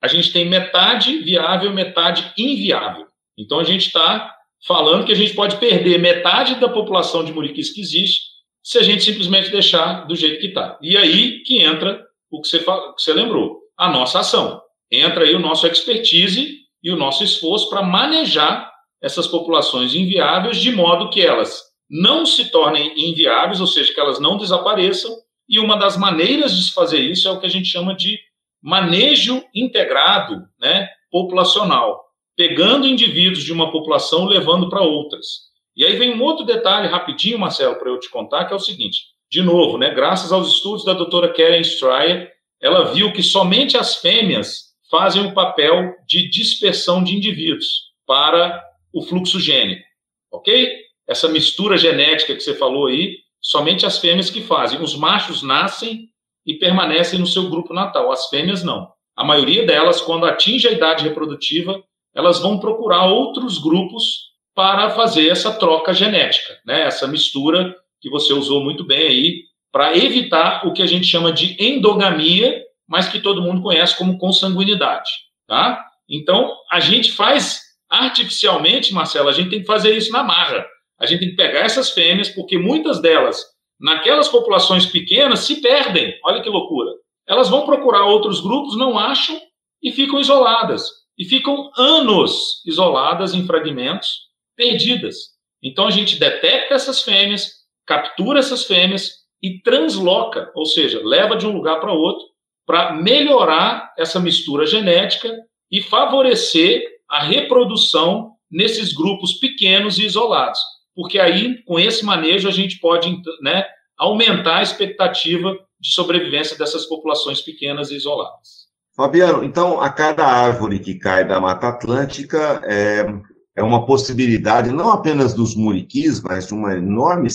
a 0.00 0.08
gente 0.08 0.32
tem 0.32 0.48
metade 0.48 1.18
viável, 1.18 1.72
metade 1.72 2.32
inviável. 2.38 3.06
Então 3.36 3.58
a 3.58 3.64
gente 3.64 3.86
está 3.86 4.34
falando 4.66 5.04
que 5.04 5.12
a 5.12 5.16
gente 5.16 5.34
pode 5.34 5.56
perder 5.56 5.98
metade 5.98 6.54
da 6.56 6.68
população 6.68 7.24
de 7.24 7.32
muriquis 7.32 7.72
que 7.72 7.80
existe 7.80 8.22
se 8.62 8.78
a 8.78 8.82
gente 8.82 9.04
simplesmente 9.04 9.50
deixar 9.50 10.06
do 10.06 10.16
jeito 10.16 10.40
que 10.40 10.48
está. 10.48 10.78
E 10.82 10.96
aí 10.96 11.42
que 11.42 11.62
entra 11.62 12.04
o 12.30 12.40
que 12.40 12.48
você, 12.48 12.58
que 12.58 12.64
você 12.96 13.12
lembrou, 13.12 13.60
a 13.76 13.90
nossa 13.90 14.20
ação. 14.20 14.60
Entra 14.90 15.24
aí 15.24 15.34
o 15.34 15.38
nosso 15.38 15.66
expertise 15.66 16.58
e 16.82 16.90
o 16.90 16.96
nosso 16.96 17.22
esforço 17.22 17.68
para 17.70 17.82
manejar 17.82 18.70
essas 19.02 19.26
populações 19.26 19.94
inviáveis 19.94 20.58
de 20.58 20.72
modo 20.72 21.10
que 21.10 21.20
elas 21.20 21.62
não 21.88 22.26
se 22.26 22.50
tornem 22.50 22.92
inviáveis, 22.96 23.60
ou 23.60 23.66
seja, 23.66 23.92
que 23.92 24.00
elas 24.00 24.20
não 24.20 24.36
desapareçam. 24.36 25.10
E 25.48 25.58
uma 25.58 25.76
das 25.76 25.96
maneiras 25.96 26.54
de 26.54 26.64
se 26.64 26.74
fazer 26.74 27.00
isso 27.00 27.26
é 27.26 27.30
o 27.30 27.40
que 27.40 27.46
a 27.46 27.50
gente 27.50 27.66
chama 27.68 27.94
de 27.94 28.18
manejo 28.62 29.42
integrado 29.54 30.46
né, 30.60 30.88
populacional, 31.10 32.04
pegando 32.36 32.86
indivíduos 32.86 33.44
de 33.44 33.52
uma 33.52 33.72
população 33.72 34.26
levando 34.26 34.68
para 34.68 34.82
outras. 34.82 35.48
E 35.74 35.84
aí 35.84 35.96
vem 35.96 36.14
um 36.14 36.22
outro 36.22 36.44
detalhe 36.44 36.88
rapidinho, 36.88 37.38
Marcelo, 37.38 37.76
para 37.76 37.88
eu 37.88 38.00
te 38.00 38.10
contar, 38.10 38.44
que 38.44 38.52
é 38.52 38.56
o 38.56 38.60
seguinte. 38.60 39.04
De 39.30 39.42
novo, 39.42 39.78
né, 39.78 39.90
graças 39.90 40.32
aos 40.32 40.48
estudos 40.48 40.84
da 40.84 40.92
doutora 40.92 41.32
Karen 41.32 41.60
Stryer, 41.60 42.32
ela 42.60 42.92
viu 42.92 43.12
que 43.12 43.22
somente 43.22 43.76
as 43.76 43.96
fêmeas 43.96 44.74
fazem 44.90 45.24
o 45.24 45.34
papel 45.34 45.94
de 46.06 46.28
dispersão 46.28 47.02
de 47.04 47.14
indivíduos 47.14 47.88
para 48.06 48.62
o 48.92 49.02
fluxo 49.02 49.38
gênico, 49.38 49.84
ok? 50.32 50.87
Essa 51.08 51.28
mistura 51.28 51.78
genética 51.78 52.34
que 52.34 52.40
você 52.40 52.54
falou 52.54 52.86
aí, 52.86 53.16
somente 53.40 53.86
as 53.86 53.98
fêmeas 53.98 54.28
que 54.30 54.42
fazem. 54.42 54.80
Os 54.80 54.94
machos 54.94 55.42
nascem 55.42 56.08
e 56.44 56.54
permanecem 56.54 57.18
no 57.18 57.26
seu 57.26 57.48
grupo 57.48 57.72
natal. 57.72 58.12
As 58.12 58.28
fêmeas 58.28 58.62
não. 58.62 58.92
A 59.16 59.24
maioria 59.24 59.66
delas, 59.66 60.00
quando 60.00 60.26
atinge 60.26 60.68
a 60.68 60.72
idade 60.72 61.02
reprodutiva, 61.04 61.82
elas 62.14 62.40
vão 62.40 62.58
procurar 62.58 63.06
outros 63.06 63.58
grupos 63.58 64.28
para 64.54 64.90
fazer 64.90 65.28
essa 65.28 65.52
troca 65.52 65.92
genética, 65.92 66.58
né? 66.66 66.82
essa 66.82 67.06
mistura 67.06 67.74
que 68.00 68.10
você 68.10 68.32
usou 68.32 68.62
muito 68.62 68.84
bem 68.84 69.06
aí, 69.06 69.42
para 69.72 69.96
evitar 69.96 70.66
o 70.66 70.72
que 70.72 70.82
a 70.82 70.86
gente 70.86 71.06
chama 71.06 71.32
de 71.32 71.56
endogamia, 71.62 72.62
mas 72.88 73.08
que 73.08 73.20
todo 73.20 73.42
mundo 73.42 73.62
conhece 73.62 73.96
como 73.96 74.18
consanguinidade. 74.18 75.10
Tá? 75.46 75.84
Então, 76.08 76.56
a 76.70 76.80
gente 76.80 77.12
faz 77.12 77.60
artificialmente, 77.88 78.92
Marcelo, 78.92 79.28
a 79.28 79.32
gente 79.32 79.50
tem 79.50 79.60
que 79.60 79.66
fazer 79.66 79.96
isso 79.96 80.12
na 80.12 80.22
marra. 80.22 80.66
A 80.98 81.06
gente 81.06 81.20
tem 81.20 81.30
que 81.30 81.36
pegar 81.36 81.60
essas 81.60 81.90
fêmeas, 81.90 82.28
porque 82.28 82.58
muitas 82.58 83.00
delas, 83.00 83.44
naquelas 83.78 84.28
populações 84.28 84.84
pequenas, 84.84 85.40
se 85.40 85.60
perdem. 85.60 86.18
Olha 86.24 86.42
que 86.42 86.48
loucura. 86.48 86.90
Elas 87.26 87.48
vão 87.48 87.64
procurar 87.64 88.04
outros 88.06 88.40
grupos, 88.40 88.76
não 88.76 88.98
acham 88.98 89.40
e 89.82 89.92
ficam 89.92 90.20
isoladas. 90.20 90.88
E 91.16 91.24
ficam 91.24 91.70
anos 91.76 92.62
isoladas 92.66 93.32
em 93.32 93.46
fragmentos, 93.46 94.28
perdidas. 94.56 95.16
Então 95.62 95.86
a 95.86 95.90
gente 95.90 96.16
detecta 96.16 96.74
essas 96.74 97.02
fêmeas, 97.02 97.52
captura 97.86 98.40
essas 98.40 98.64
fêmeas 98.64 99.18
e 99.40 99.60
transloca, 99.62 100.50
ou 100.54 100.66
seja, 100.66 101.00
leva 101.04 101.36
de 101.36 101.46
um 101.46 101.52
lugar 101.52 101.80
para 101.80 101.92
outro, 101.92 102.24
para 102.66 102.92
melhorar 102.92 103.92
essa 103.96 104.18
mistura 104.18 104.66
genética 104.66 105.32
e 105.70 105.80
favorecer 105.80 106.84
a 107.08 107.22
reprodução 107.22 108.32
nesses 108.50 108.92
grupos 108.92 109.34
pequenos 109.34 109.98
e 109.98 110.04
isolados 110.04 110.60
porque 110.98 111.20
aí, 111.20 111.62
com 111.62 111.78
esse 111.78 112.04
manejo, 112.04 112.48
a 112.48 112.50
gente 112.50 112.80
pode 112.80 113.22
né, 113.40 113.64
aumentar 113.96 114.56
a 114.56 114.62
expectativa 114.64 115.56
de 115.80 115.92
sobrevivência 115.92 116.58
dessas 116.58 116.86
populações 116.86 117.40
pequenas 117.40 117.92
e 117.92 117.94
isoladas. 117.94 118.66
Fabiano, 118.96 119.44
então, 119.44 119.80
a 119.80 119.90
cada 119.90 120.26
árvore 120.26 120.80
que 120.80 120.96
cai 120.96 121.24
da 121.24 121.40
Mata 121.40 121.68
Atlântica 121.68 122.60
é, 122.64 123.06
é 123.54 123.62
uma 123.62 123.86
possibilidade, 123.86 124.72
não 124.72 124.90
apenas 124.90 125.34
dos 125.34 125.54
muriquis, 125.54 126.20
mas 126.20 126.48
de 126.48 126.54
uma 126.54 126.74
enorme 126.74 127.28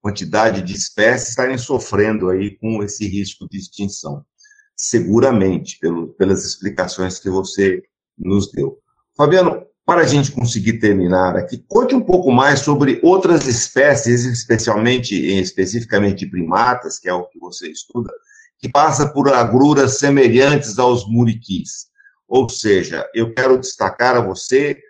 quantidade 0.00 0.62
de 0.62 0.72
espécies 0.72 1.28
estarem 1.28 1.58
sofrendo 1.58 2.30
aí 2.30 2.56
com 2.56 2.82
esse 2.82 3.06
risco 3.06 3.46
de 3.46 3.58
extinção. 3.58 4.24
Seguramente, 4.74 5.78
pelo, 5.78 6.14
pelas 6.14 6.46
explicações 6.46 7.18
que 7.18 7.28
você 7.28 7.82
nos 8.18 8.50
deu. 8.50 8.78
Fabiano, 9.14 9.66
para 9.84 10.02
a 10.02 10.06
gente 10.06 10.30
conseguir 10.30 10.78
terminar 10.78 11.36
aqui, 11.36 11.58
conte 11.66 11.94
um 11.94 12.00
pouco 12.00 12.30
mais 12.30 12.60
sobre 12.60 13.00
outras 13.02 13.46
espécies, 13.46 14.24
especialmente, 14.24 15.14
especificamente 15.14 16.26
primatas, 16.26 16.98
que 16.98 17.08
é 17.08 17.12
o 17.12 17.26
que 17.26 17.38
você 17.38 17.68
estuda, 17.68 18.12
que 18.58 18.68
passa 18.68 19.12
por 19.12 19.32
agruras 19.32 19.98
semelhantes 19.98 20.78
aos 20.78 21.08
muriquis. 21.08 21.88
Ou 22.28 22.48
seja, 22.48 23.08
eu 23.12 23.34
quero 23.34 23.58
destacar 23.58 24.16
a 24.16 24.20
você 24.20 24.80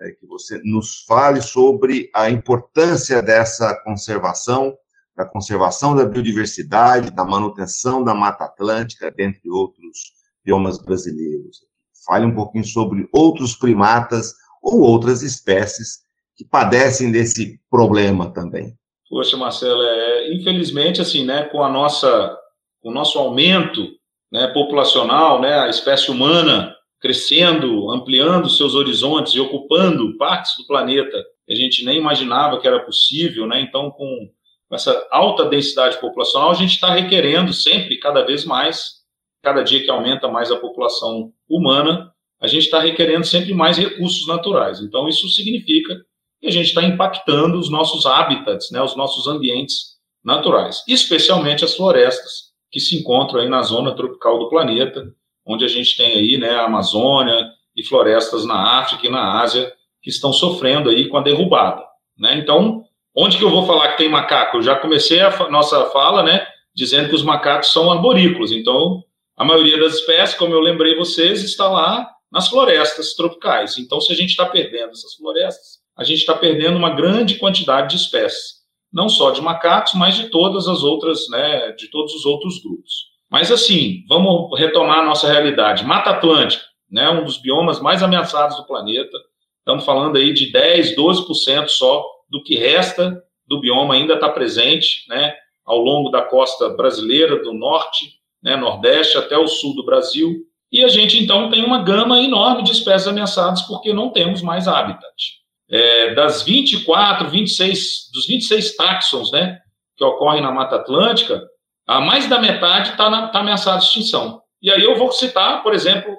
é, 0.00 0.12
que 0.12 0.26
você 0.26 0.60
nos 0.64 1.04
fale 1.04 1.42
sobre 1.42 2.10
a 2.14 2.30
importância 2.30 3.20
dessa 3.20 3.74
conservação, 3.84 4.76
da 5.14 5.24
conservação 5.24 5.94
da 5.94 6.04
biodiversidade, 6.04 7.10
da 7.10 7.24
manutenção 7.24 8.02
da 8.02 8.14
Mata 8.14 8.44
Atlântica, 8.44 9.10
dentre 9.10 9.50
outros 9.50 10.12
biomas 10.44 10.78
brasileiros. 10.78 11.67
Fale 12.06 12.24
um 12.24 12.34
pouquinho 12.34 12.64
sobre 12.64 13.08
outros 13.12 13.54
primatas 13.54 14.34
ou 14.62 14.80
outras 14.80 15.22
espécies 15.22 15.98
que 16.36 16.44
padecem 16.44 17.10
desse 17.10 17.60
problema 17.70 18.32
também. 18.32 18.74
Poxa, 19.08 19.36
Marcelo, 19.36 19.82
é, 19.82 20.34
infelizmente, 20.34 21.00
assim, 21.00 21.24
né, 21.24 21.44
com 21.44 21.62
a 21.62 21.68
nossa, 21.68 22.36
o 22.82 22.90
nosso 22.90 23.18
aumento 23.18 23.88
né, 24.30 24.48
populacional, 24.48 25.40
né, 25.40 25.58
a 25.60 25.68
espécie 25.68 26.10
humana 26.10 26.74
crescendo, 27.00 27.90
ampliando 27.90 28.48
seus 28.48 28.74
horizontes 28.74 29.34
e 29.34 29.40
ocupando 29.40 30.16
partes 30.16 30.56
do 30.56 30.66
planeta 30.66 31.24
que 31.46 31.52
a 31.52 31.56
gente 31.56 31.84
nem 31.84 31.98
imaginava 31.98 32.60
que 32.60 32.66
era 32.66 32.80
possível, 32.80 33.46
né? 33.46 33.60
Então, 33.60 33.90
com 33.90 34.28
essa 34.72 35.06
alta 35.10 35.46
densidade 35.46 35.98
populacional, 35.98 36.50
a 36.50 36.54
gente 36.54 36.74
está 36.74 36.92
requerendo 36.92 37.54
sempre, 37.54 37.98
cada 37.98 38.22
vez 38.26 38.44
mais, 38.44 38.97
cada 39.42 39.62
dia 39.62 39.82
que 39.82 39.90
aumenta 39.90 40.28
mais 40.28 40.50
a 40.50 40.56
população 40.56 41.32
humana, 41.48 42.12
a 42.40 42.46
gente 42.46 42.64
está 42.64 42.80
requerendo 42.80 43.26
sempre 43.26 43.52
mais 43.52 43.76
recursos 43.76 44.26
naturais. 44.26 44.80
Então, 44.80 45.08
isso 45.08 45.28
significa 45.28 45.96
que 46.40 46.46
a 46.46 46.50
gente 46.50 46.68
está 46.68 46.82
impactando 46.82 47.58
os 47.58 47.70
nossos 47.70 48.06
hábitats, 48.06 48.70
né, 48.70 48.80
os 48.80 48.96
nossos 48.96 49.26
ambientes 49.26 49.98
naturais, 50.24 50.84
especialmente 50.86 51.64
as 51.64 51.74
florestas 51.74 52.48
que 52.70 52.78
se 52.78 52.96
encontram 52.96 53.40
aí 53.40 53.48
na 53.48 53.62
zona 53.62 53.94
tropical 53.94 54.38
do 54.38 54.48
planeta, 54.48 55.12
onde 55.46 55.64
a 55.64 55.68
gente 55.68 55.96
tem 55.96 56.12
aí 56.12 56.36
né, 56.36 56.50
a 56.50 56.64
Amazônia 56.64 57.50
e 57.74 57.82
florestas 57.82 58.44
na 58.44 58.80
África 58.80 59.06
e 59.06 59.10
na 59.10 59.40
Ásia 59.40 59.72
que 60.02 60.10
estão 60.10 60.32
sofrendo 60.32 60.90
aí 60.90 61.08
com 61.08 61.16
a 61.16 61.22
derrubada. 61.22 61.82
Né? 62.16 62.36
Então, 62.36 62.84
onde 63.16 63.38
que 63.38 63.44
eu 63.44 63.50
vou 63.50 63.66
falar 63.66 63.92
que 63.92 63.98
tem 63.98 64.08
macaco? 64.08 64.58
Eu 64.58 64.62
já 64.62 64.76
comecei 64.76 65.20
a 65.20 65.48
nossa 65.48 65.86
fala, 65.86 66.22
né, 66.22 66.46
dizendo 66.74 67.08
que 67.08 67.14
os 67.14 67.22
macacos 67.22 67.72
são 67.72 67.90
arborícolas. 67.90 68.52
Então, 68.52 69.02
a 69.38 69.44
maioria 69.44 69.78
das 69.78 69.94
espécies, 69.94 70.36
como 70.36 70.52
eu 70.52 70.60
lembrei 70.60 70.96
vocês, 70.96 71.44
está 71.44 71.68
lá 71.68 72.10
nas 72.30 72.48
florestas 72.48 73.14
tropicais. 73.14 73.78
Então, 73.78 74.00
se 74.00 74.12
a 74.12 74.16
gente 74.16 74.30
está 74.30 74.44
perdendo 74.44 74.90
essas 74.90 75.14
florestas, 75.14 75.78
a 75.96 76.02
gente 76.02 76.18
está 76.18 76.34
perdendo 76.34 76.76
uma 76.76 76.90
grande 76.90 77.36
quantidade 77.36 77.90
de 77.90 78.02
espécies, 78.02 78.58
não 78.92 79.08
só 79.08 79.30
de 79.30 79.40
macacos, 79.40 79.94
mas 79.94 80.16
de 80.16 80.28
todas 80.28 80.66
as 80.66 80.82
outras, 80.82 81.28
né, 81.28 81.70
de 81.72 81.88
todos 81.88 82.12
os 82.14 82.26
outros 82.26 82.60
grupos. 82.60 82.92
Mas 83.30 83.52
assim, 83.52 84.04
vamos 84.08 84.58
retomar 84.58 84.98
a 84.98 85.04
nossa 85.04 85.30
realidade. 85.30 85.84
Mata 85.84 86.10
Atlântica, 86.10 86.64
né, 86.90 87.08
um 87.08 87.24
dos 87.24 87.36
biomas 87.36 87.80
mais 87.80 88.02
ameaçados 88.02 88.56
do 88.56 88.66
planeta. 88.66 89.16
Estamos 89.60 89.84
falando 89.84 90.16
aí 90.16 90.32
de 90.32 90.50
10, 90.50 90.96
12% 90.96 91.68
só 91.68 92.04
do 92.28 92.42
que 92.42 92.56
resta 92.56 93.22
do 93.46 93.60
bioma 93.60 93.94
ainda 93.94 94.14
está 94.14 94.28
presente, 94.28 95.04
né, 95.08 95.34
ao 95.64 95.78
longo 95.78 96.10
da 96.10 96.22
costa 96.22 96.70
brasileira, 96.70 97.42
do 97.42 97.52
norte, 97.52 98.17
né, 98.42 98.56
nordeste 98.56 99.16
até 99.16 99.36
o 99.36 99.46
sul 99.46 99.74
do 99.74 99.84
Brasil. 99.84 100.36
E 100.70 100.84
a 100.84 100.88
gente, 100.88 101.22
então, 101.22 101.50
tem 101.50 101.64
uma 101.64 101.82
gama 101.82 102.20
enorme 102.20 102.62
de 102.62 102.72
espécies 102.72 103.08
ameaçadas 103.08 103.62
porque 103.62 103.92
não 103.92 104.10
temos 104.10 104.42
mais 104.42 104.68
habitat. 104.68 105.38
É, 105.70 106.14
das 106.14 106.42
24, 106.42 107.28
26, 107.28 108.10
dos 108.12 108.26
26 108.26 108.76
táxons 108.76 109.30
né, 109.30 109.58
que 109.96 110.04
ocorrem 110.04 110.42
na 110.42 110.50
Mata 110.50 110.76
Atlântica, 110.76 111.42
a 111.86 112.00
mais 112.00 112.28
da 112.28 112.38
metade 112.38 112.90
está 112.90 113.28
tá 113.28 113.40
ameaçada 113.40 113.78
de 113.78 113.84
extinção. 113.84 114.42
E 114.60 114.70
aí 114.70 114.82
eu 114.82 114.96
vou 114.96 115.10
citar, 115.12 115.62
por 115.62 115.74
exemplo, 115.74 116.14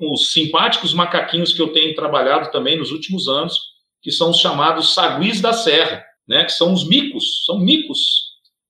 os 0.00 0.32
simpáticos 0.32 0.92
macaquinhos 0.92 1.52
que 1.52 1.62
eu 1.62 1.72
tenho 1.72 1.94
trabalhado 1.94 2.50
também 2.50 2.76
nos 2.76 2.90
últimos 2.90 3.28
anos, 3.28 3.58
que 4.02 4.10
são 4.10 4.30
os 4.30 4.38
chamados 4.38 4.94
saguis 4.94 5.40
da 5.40 5.52
serra, 5.52 6.04
né, 6.26 6.44
que 6.44 6.52
são 6.52 6.72
os 6.72 6.86
micos, 6.86 7.44
são 7.44 7.58
micos 7.58 8.23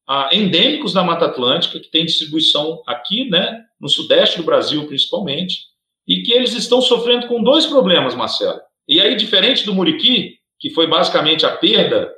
ah, 0.06 0.28
endêmicos 0.32 0.92
da 0.92 1.02
Mata 1.02 1.26
Atlântica, 1.26 1.80
que 1.80 1.90
tem 1.90 2.04
distribuição 2.04 2.82
aqui, 2.86 3.28
né, 3.28 3.64
no 3.80 3.88
sudeste 3.88 4.38
do 4.38 4.44
Brasil 4.44 4.86
principalmente, 4.86 5.60
e 6.06 6.22
que 6.22 6.32
eles 6.32 6.54
estão 6.54 6.80
sofrendo 6.80 7.26
com 7.26 7.42
dois 7.42 7.66
problemas, 7.66 8.14
Marcelo. 8.14 8.60
E 8.86 9.00
aí, 9.00 9.16
diferente 9.16 9.64
do 9.64 9.74
muriqui, 9.74 10.36
que 10.60 10.70
foi 10.70 10.86
basicamente 10.86 11.46
a 11.46 11.56
perda 11.56 12.12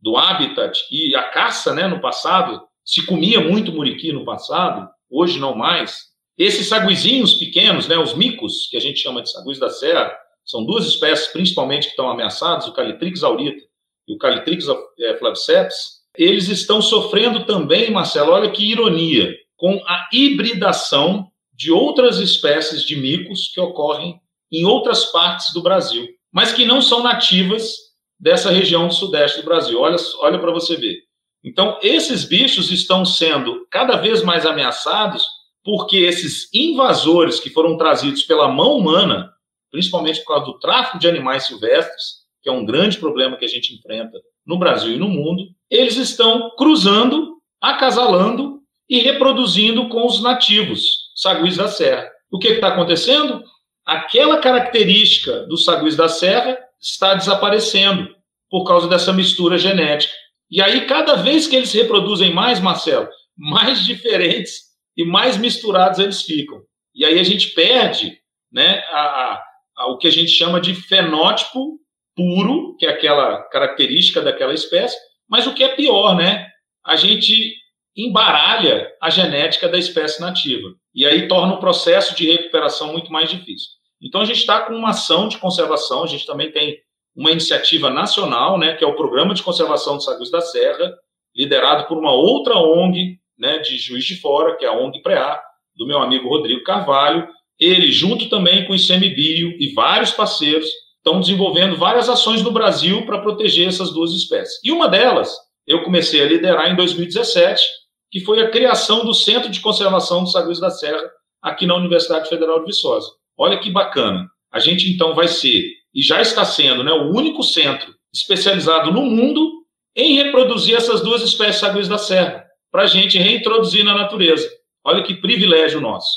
do 0.00 0.16
habitat 0.16 0.78
e 0.90 1.14
a 1.14 1.24
caça, 1.24 1.74
né, 1.74 1.86
no 1.86 2.00
passado, 2.00 2.62
se 2.84 3.04
comia 3.06 3.40
muito 3.40 3.72
muriqui 3.72 4.12
no 4.12 4.24
passado, 4.24 4.88
hoje 5.10 5.38
não 5.38 5.54
mais. 5.54 6.10
Esses 6.36 6.68
saguizinhos 6.68 7.34
pequenos, 7.34 7.86
né, 7.86 7.98
os 7.98 8.14
micos, 8.14 8.66
que 8.70 8.76
a 8.76 8.80
gente 8.80 8.98
chama 8.98 9.22
de 9.22 9.30
saguis 9.30 9.58
da 9.58 9.68
serra, 9.68 10.16
são 10.44 10.64
duas 10.64 10.86
espécies 10.86 11.28
principalmente 11.28 11.84
que 11.84 11.90
estão 11.90 12.08
ameaçadas, 12.10 12.66
o 12.66 12.72
Calitrix 12.72 13.22
aurita 13.22 13.62
e 14.08 14.14
o 14.14 14.18
Calitrix 14.18 14.66
eh, 14.98 15.16
flaviceps, 15.18 15.99
eles 16.16 16.48
estão 16.48 16.82
sofrendo 16.82 17.44
também, 17.44 17.90
Marcelo, 17.90 18.32
olha 18.32 18.50
que 18.50 18.70
ironia, 18.70 19.34
com 19.56 19.80
a 19.86 20.08
hibridação 20.12 21.30
de 21.54 21.70
outras 21.70 22.18
espécies 22.18 22.82
de 22.84 22.96
micos 22.96 23.50
que 23.52 23.60
ocorrem 23.60 24.18
em 24.50 24.64
outras 24.64 25.06
partes 25.06 25.52
do 25.52 25.62
Brasil, 25.62 26.06
mas 26.32 26.52
que 26.52 26.64
não 26.64 26.80
são 26.80 27.02
nativas 27.02 27.74
dessa 28.18 28.50
região 28.50 28.88
do 28.88 28.94
sudeste 28.94 29.40
do 29.40 29.44
Brasil. 29.44 29.78
Olha, 29.80 29.96
olha 30.20 30.38
para 30.38 30.52
você 30.52 30.76
ver. 30.76 30.96
Então, 31.44 31.78
esses 31.82 32.24
bichos 32.24 32.70
estão 32.70 33.04
sendo 33.04 33.66
cada 33.70 33.96
vez 33.96 34.22
mais 34.22 34.44
ameaçados 34.44 35.26
porque 35.64 35.98
esses 35.98 36.48
invasores 36.54 37.38
que 37.38 37.50
foram 37.50 37.76
trazidos 37.76 38.22
pela 38.22 38.48
mão 38.48 38.76
humana, 38.76 39.30
principalmente 39.70 40.20
por 40.20 40.34
causa 40.34 40.46
do 40.46 40.58
tráfico 40.58 40.98
de 40.98 41.08
animais 41.08 41.44
silvestres, 41.44 42.20
que 42.42 42.48
é 42.48 42.52
um 42.52 42.64
grande 42.64 42.98
problema 42.98 43.36
que 43.36 43.44
a 43.44 43.48
gente 43.48 43.74
enfrenta 43.74 44.18
no 44.50 44.58
Brasil 44.58 44.94
e 44.94 44.98
no 44.98 45.08
mundo, 45.08 45.44
eles 45.70 45.96
estão 45.96 46.50
cruzando, 46.58 47.36
acasalando 47.60 48.58
e 48.88 48.98
reproduzindo 48.98 49.88
com 49.88 50.04
os 50.04 50.20
nativos, 50.20 50.82
saguis 51.14 51.56
da 51.56 51.68
serra. 51.68 52.10
O 52.28 52.38
que 52.38 52.48
está 52.48 52.68
acontecendo? 52.68 53.44
Aquela 53.86 54.38
característica 54.38 55.46
dos 55.46 55.64
saguis 55.64 55.94
da 55.94 56.08
serra 56.08 56.58
está 56.80 57.14
desaparecendo 57.14 58.08
por 58.50 58.64
causa 58.64 58.88
dessa 58.88 59.12
mistura 59.12 59.56
genética. 59.56 60.12
E 60.50 60.60
aí, 60.60 60.84
cada 60.84 61.14
vez 61.14 61.46
que 61.46 61.54
eles 61.54 61.72
reproduzem 61.72 62.34
mais, 62.34 62.58
Marcelo, 62.58 63.08
mais 63.36 63.80
diferentes 63.86 64.62
e 64.96 65.04
mais 65.04 65.36
misturados 65.36 66.00
eles 66.00 66.22
ficam. 66.22 66.60
E 66.92 67.04
aí 67.04 67.20
a 67.20 67.22
gente 67.22 67.50
perde 67.50 68.18
né, 68.52 68.80
a, 68.90 69.40
a, 69.78 69.86
o 69.92 69.98
que 69.98 70.08
a 70.08 70.10
gente 70.10 70.32
chama 70.32 70.60
de 70.60 70.74
fenótipo 70.74 71.78
puro, 72.14 72.76
que 72.78 72.86
é 72.86 72.90
aquela 72.90 73.42
característica 73.44 74.20
daquela 74.20 74.54
espécie, 74.54 74.96
mas 75.28 75.46
o 75.46 75.54
que 75.54 75.62
é 75.62 75.74
pior, 75.74 76.14
né? 76.16 76.48
A 76.84 76.96
gente 76.96 77.54
embaralha 77.96 78.88
a 79.00 79.10
genética 79.10 79.68
da 79.68 79.78
espécie 79.78 80.20
nativa. 80.20 80.68
E 80.94 81.06
aí 81.06 81.28
torna 81.28 81.54
o 81.54 81.60
processo 81.60 82.16
de 82.16 82.30
recuperação 82.30 82.92
muito 82.92 83.12
mais 83.12 83.28
difícil. 83.30 83.68
Então 84.02 84.20
a 84.20 84.24
gente 84.24 84.38
está 84.38 84.62
com 84.62 84.74
uma 84.74 84.90
ação 84.90 85.28
de 85.28 85.38
conservação, 85.38 86.02
a 86.02 86.06
gente 86.06 86.26
também 86.26 86.50
tem 86.50 86.78
uma 87.14 87.30
iniciativa 87.30 87.90
nacional, 87.90 88.58
né, 88.58 88.74
que 88.74 88.84
é 88.84 88.86
o 88.86 88.96
Programa 88.96 89.34
de 89.34 89.42
Conservação 89.42 89.96
dos 89.96 90.04
Saguos 90.04 90.30
da 90.30 90.40
Serra, 90.40 90.94
liderado 91.34 91.86
por 91.86 91.98
uma 91.98 92.12
outra 92.12 92.56
ONG, 92.56 93.18
né, 93.38 93.58
de 93.58 93.76
Juiz 93.78 94.04
de 94.04 94.16
Fora, 94.20 94.56
que 94.56 94.64
é 94.64 94.68
a 94.68 94.72
ONG 94.72 95.02
PREA, 95.02 95.40
do 95.76 95.86
meu 95.86 95.98
amigo 95.98 96.28
Rodrigo 96.28 96.62
Carvalho. 96.62 97.28
Ele, 97.58 97.90
junto 97.92 98.28
também 98.28 98.66
com 98.66 98.72
o 98.72 98.76
ICMBio 98.76 99.56
e 99.60 99.72
vários 99.74 100.12
parceiros, 100.12 100.68
estão 101.00 101.20
desenvolvendo 101.20 101.76
várias 101.76 102.08
ações 102.08 102.42
no 102.42 102.50
Brasil 102.50 103.04
para 103.06 103.20
proteger 103.20 103.68
essas 103.68 103.92
duas 103.92 104.12
espécies. 104.12 104.60
E 104.62 104.70
uma 104.70 104.86
delas 104.86 105.34
eu 105.66 105.82
comecei 105.82 106.22
a 106.22 106.26
liderar 106.26 106.70
em 106.70 106.76
2017, 106.76 107.64
que 108.10 108.20
foi 108.20 108.40
a 108.42 108.50
criação 108.50 109.04
do 109.04 109.14
Centro 109.14 109.50
de 109.50 109.60
Conservação 109.60 110.22
dos 110.22 110.32
Saguos 110.32 110.60
da 110.60 110.70
Serra 110.70 111.10
aqui 111.40 111.66
na 111.66 111.76
Universidade 111.76 112.28
Federal 112.28 112.60
de 112.60 112.66
Viçosa. 112.66 113.08
Olha 113.36 113.58
que 113.58 113.70
bacana. 113.70 114.28
A 114.52 114.58
gente 114.58 114.90
então 114.90 115.14
vai 115.14 115.28
ser, 115.28 115.64
e 115.94 116.02
já 116.02 116.20
está 116.20 116.44
sendo, 116.44 116.82
né, 116.82 116.92
o 116.92 117.14
único 117.14 117.42
centro 117.42 117.94
especializado 118.12 118.92
no 118.92 119.02
mundo 119.02 119.60
em 119.96 120.16
reproduzir 120.16 120.76
essas 120.76 121.00
duas 121.00 121.22
espécies 121.22 121.60
saguis 121.60 121.88
da 121.88 121.98
serra, 121.98 122.44
para 122.70 122.82
a 122.82 122.86
gente 122.86 123.18
reintroduzir 123.18 123.84
na 123.84 123.94
natureza. 123.94 124.48
Olha 124.84 125.02
que 125.02 125.14
privilégio 125.14 125.80
nosso. 125.80 126.10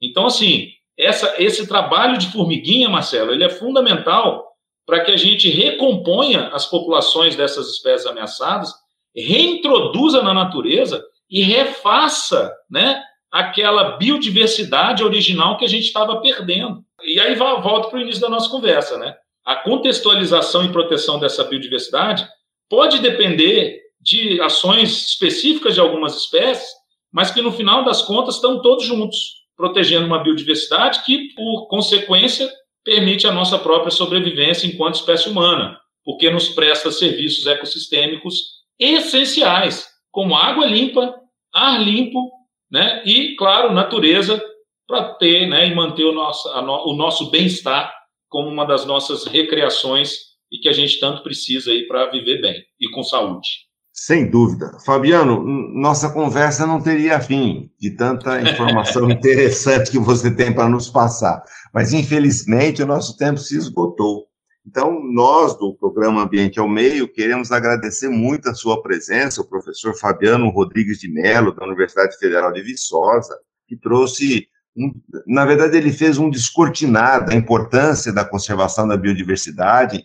Então, 0.00 0.26
assim, 0.26 0.68
essa, 0.98 1.34
esse 1.38 1.66
trabalho 1.66 2.18
de 2.18 2.32
formiguinha, 2.32 2.88
Marcelo, 2.88 3.32
ele 3.32 3.44
é 3.44 3.48
fundamental 3.48 4.48
para 4.84 5.04
que 5.04 5.12
a 5.12 5.16
gente 5.16 5.48
recomponha 5.48 6.48
as 6.48 6.66
populações 6.66 7.36
dessas 7.36 7.68
espécies 7.68 8.06
ameaçadas, 8.06 8.72
reintroduza 9.14 10.22
na 10.22 10.34
natureza 10.34 11.04
e 11.30 11.42
refaça 11.42 12.52
né, 12.70 13.02
aquela 13.30 13.96
biodiversidade 13.96 15.04
original 15.04 15.56
que 15.56 15.64
a 15.64 15.68
gente 15.68 15.84
estava 15.84 16.20
perdendo. 16.20 16.82
E 17.04 17.20
aí 17.20 17.34
volta 17.34 17.88
para 17.88 17.98
o 17.98 18.02
início 18.02 18.20
da 18.20 18.28
nossa 18.28 18.50
conversa, 18.50 18.98
né? 18.98 19.14
A 19.44 19.56
contextualização 19.56 20.64
e 20.64 20.72
proteção 20.72 21.18
dessa 21.18 21.44
biodiversidade 21.44 22.26
pode 22.68 22.98
depender 22.98 23.80
de 24.00 24.40
ações 24.40 25.08
específicas 25.08 25.74
de 25.74 25.80
algumas 25.80 26.16
espécies, 26.16 26.68
mas 27.12 27.30
que 27.30 27.40
no 27.40 27.52
final 27.52 27.84
das 27.84 28.02
contas 28.02 28.34
estão 28.36 28.60
todos 28.60 28.84
juntos, 28.84 29.37
protegendo 29.58 30.06
uma 30.06 30.22
biodiversidade 30.22 31.04
que, 31.04 31.34
por 31.34 31.66
consequência, 31.66 32.48
permite 32.84 33.26
a 33.26 33.32
nossa 33.32 33.58
própria 33.58 33.90
sobrevivência 33.90 34.68
enquanto 34.68 34.94
espécie 34.94 35.28
humana, 35.28 35.78
porque 36.04 36.30
nos 36.30 36.48
presta 36.48 36.92
serviços 36.92 37.44
ecossistêmicos 37.46 38.58
essenciais, 38.78 39.86
como 40.12 40.36
água 40.36 40.64
limpa, 40.64 41.12
ar 41.52 41.82
limpo, 41.82 42.30
né? 42.70 43.02
E, 43.04 43.34
claro, 43.34 43.74
natureza 43.74 44.40
para 44.86 45.12
ter, 45.14 45.46
né, 45.46 45.66
e 45.66 45.74
manter 45.74 46.04
o 46.04 46.12
nosso, 46.12 46.48
no, 46.62 46.92
o 46.92 46.96
nosso 46.96 47.30
bem-estar 47.30 47.92
como 48.28 48.48
uma 48.48 48.64
das 48.64 48.86
nossas 48.86 49.26
recreações 49.26 50.28
e 50.50 50.58
que 50.58 50.68
a 50.68 50.72
gente 50.72 50.98
tanto 50.98 51.22
precisa 51.22 51.72
aí 51.72 51.86
para 51.86 52.06
viver 52.06 52.40
bem 52.40 52.62
e 52.80 52.88
com 52.90 53.02
saúde. 53.02 53.67
Sem 54.00 54.30
dúvida. 54.30 54.78
Fabiano, 54.86 55.42
nossa 55.74 56.08
conversa 56.08 56.64
não 56.64 56.80
teria 56.80 57.20
fim 57.20 57.68
de 57.80 57.90
tanta 57.90 58.40
informação 58.48 59.10
interessante 59.10 59.90
que 59.90 59.98
você 59.98 60.30
tem 60.30 60.54
para 60.54 60.68
nos 60.68 60.88
passar. 60.88 61.42
Mas, 61.74 61.92
infelizmente, 61.92 62.80
o 62.80 62.86
nosso 62.86 63.16
tempo 63.16 63.38
se 63.38 63.56
esgotou. 63.56 64.26
Então, 64.64 65.02
nós 65.02 65.58
do 65.58 65.74
programa 65.74 66.22
Ambiente 66.22 66.60
ao 66.60 66.68
Meio 66.68 67.12
queremos 67.12 67.50
agradecer 67.50 68.08
muito 68.08 68.48
a 68.48 68.54
sua 68.54 68.80
presença, 68.80 69.40
o 69.40 69.48
professor 69.48 69.92
Fabiano 69.98 70.48
Rodrigues 70.50 71.00
de 71.00 71.10
Mello, 71.10 71.52
da 71.52 71.66
Universidade 71.66 72.16
Federal 72.18 72.52
de 72.52 72.62
Viçosa, 72.62 73.36
que 73.66 73.76
trouxe, 73.76 74.46
um, 74.76 74.92
na 75.26 75.44
verdade, 75.44 75.76
ele 75.76 75.92
fez 75.92 76.18
um 76.18 76.30
descortinar 76.30 77.26
da 77.26 77.34
importância 77.34 78.12
da 78.12 78.24
conservação 78.24 78.86
da 78.86 78.96
biodiversidade, 78.96 80.04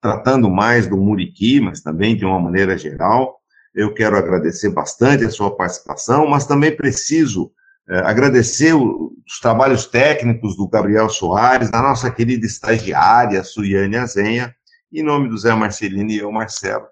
tratando 0.00 0.48
mais 0.50 0.86
do 0.86 0.96
muriqui, 0.96 1.60
mas 1.60 1.80
também 1.80 2.16
de 2.16 2.24
uma 2.24 2.40
maneira 2.40 2.76
geral. 2.76 3.38
Eu 3.74 3.94
quero 3.94 4.16
agradecer 4.16 4.70
bastante 4.70 5.24
a 5.24 5.30
sua 5.30 5.54
participação, 5.56 6.26
mas 6.26 6.46
também 6.46 6.74
preciso 6.74 7.52
é, 7.88 7.98
agradecer 8.00 8.74
os 8.74 9.40
trabalhos 9.40 9.86
técnicos 9.86 10.56
do 10.56 10.68
Gabriel 10.68 11.08
Soares, 11.08 11.70
da 11.70 11.82
nossa 11.82 12.10
querida 12.10 12.46
estagiária, 12.46 13.44
Suiane 13.44 13.96
Azenha, 13.96 14.54
em 14.92 15.02
nome 15.02 15.28
do 15.28 15.38
Zé 15.38 15.54
Marcelino 15.54 16.10
e 16.10 16.18
eu, 16.18 16.32
Marcelo, 16.32 16.86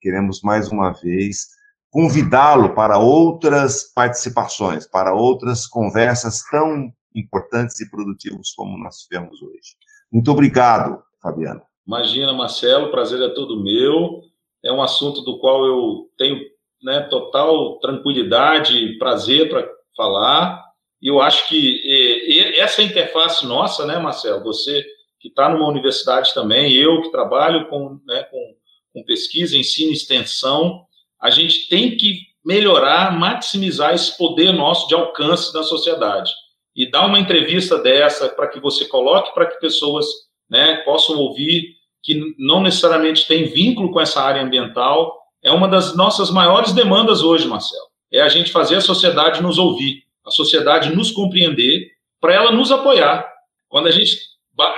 queremos 0.00 0.40
mais 0.42 0.68
uma 0.68 0.92
vez 0.92 1.48
convidá-lo 1.90 2.74
para 2.74 2.98
outras 2.98 3.84
participações, 3.92 4.86
para 4.86 5.12
outras 5.12 5.66
conversas 5.66 6.42
tão 6.50 6.90
importantes 7.14 7.80
e 7.80 7.90
produtivas 7.90 8.52
como 8.52 8.78
nós 8.78 8.98
tivemos 8.98 9.42
hoje. 9.42 9.76
Muito 10.10 10.30
obrigado, 10.30 11.02
Fabiano. 11.20 11.69
Imagina, 11.90 12.32
Marcelo, 12.32 12.92
prazer 12.92 13.20
é 13.20 13.30
todo 13.30 13.60
meu. 13.60 14.22
É 14.64 14.70
um 14.70 14.80
assunto 14.80 15.22
do 15.22 15.40
qual 15.40 15.66
eu 15.66 16.08
tenho 16.16 16.40
né, 16.80 17.00
total 17.10 17.80
tranquilidade 17.80 18.78
e 18.78 18.96
prazer 18.96 19.48
para 19.48 19.68
falar. 19.96 20.64
E 21.02 21.08
eu 21.08 21.20
acho 21.20 21.48
que 21.48 21.58
e, 21.58 22.32
e 22.32 22.60
essa 22.60 22.80
interface 22.80 23.44
nossa, 23.44 23.84
né, 23.84 23.98
Marcelo, 23.98 24.44
você 24.44 24.86
que 25.18 25.26
está 25.26 25.48
numa 25.48 25.66
universidade 25.66 26.32
também, 26.32 26.72
eu 26.72 27.02
que 27.02 27.10
trabalho 27.10 27.66
com, 27.66 27.98
né, 28.06 28.22
com, 28.30 28.54
com 28.94 29.04
pesquisa, 29.04 29.58
ensino 29.58 29.90
extensão, 29.90 30.84
a 31.20 31.28
gente 31.28 31.68
tem 31.68 31.96
que 31.96 32.20
melhorar, 32.44 33.18
maximizar 33.18 33.96
esse 33.96 34.16
poder 34.16 34.52
nosso 34.52 34.86
de 34.86 34.94
alcance 34.94 35.52
na 35.52 35.64
sociedade. 35.64 36.30
E 36.76 36.88
dar 36.88 37.04
uma 37.06 37.18
entrevista 37.18 37.76
dessa 37.78 38.28
para 38.28 38.46
que 38.46 38.60
você 38.60 38.84
coloque 38.84 39.34
para 39.34 39.46
que 39.46 39.58
pessoas 39.58 40.06
né, 40.48 40.76
possam 40.84 41.16
ouvir 41.16 41.79
que 42.02 42.34
não 42.38 42.62
necessariamente 42.62 43.26
tem 43.26 43.44
vínculo 43.44 43.90
com 43.90 44.00
essa 44.00 44.22
área 44.22 44.42
ambiental, 44.42 45.16
é 45.42 45.50
uma 45.50 45.68
das 45.68 45.96
nossas 45.96 46.30
maiores 46.30 46.72
demandas 46.72 47.22
hoje, 47.22 47.46
Marcelo. 47.46 47.86
É 48.12 48.20
a 48.20 48.28
gente 48.28 48.50
fazer 48.50 48.76
a 48.76 48.80
sociedade 48.80 49.42
nos 49.42 49.58
ouvir, 49.58 50.02
a 50.26 50.30
sociedade 50.30 50.94
nos 50.94 51.10
compreender, 51.10 51.90
para 52.20 52.34
ela 52.34 52.52
nos 52.52 52.70
apoiar. 52.70 53.26
Quando 53.68 53.86
a 53.86 53.90
gente, 53.90 54.16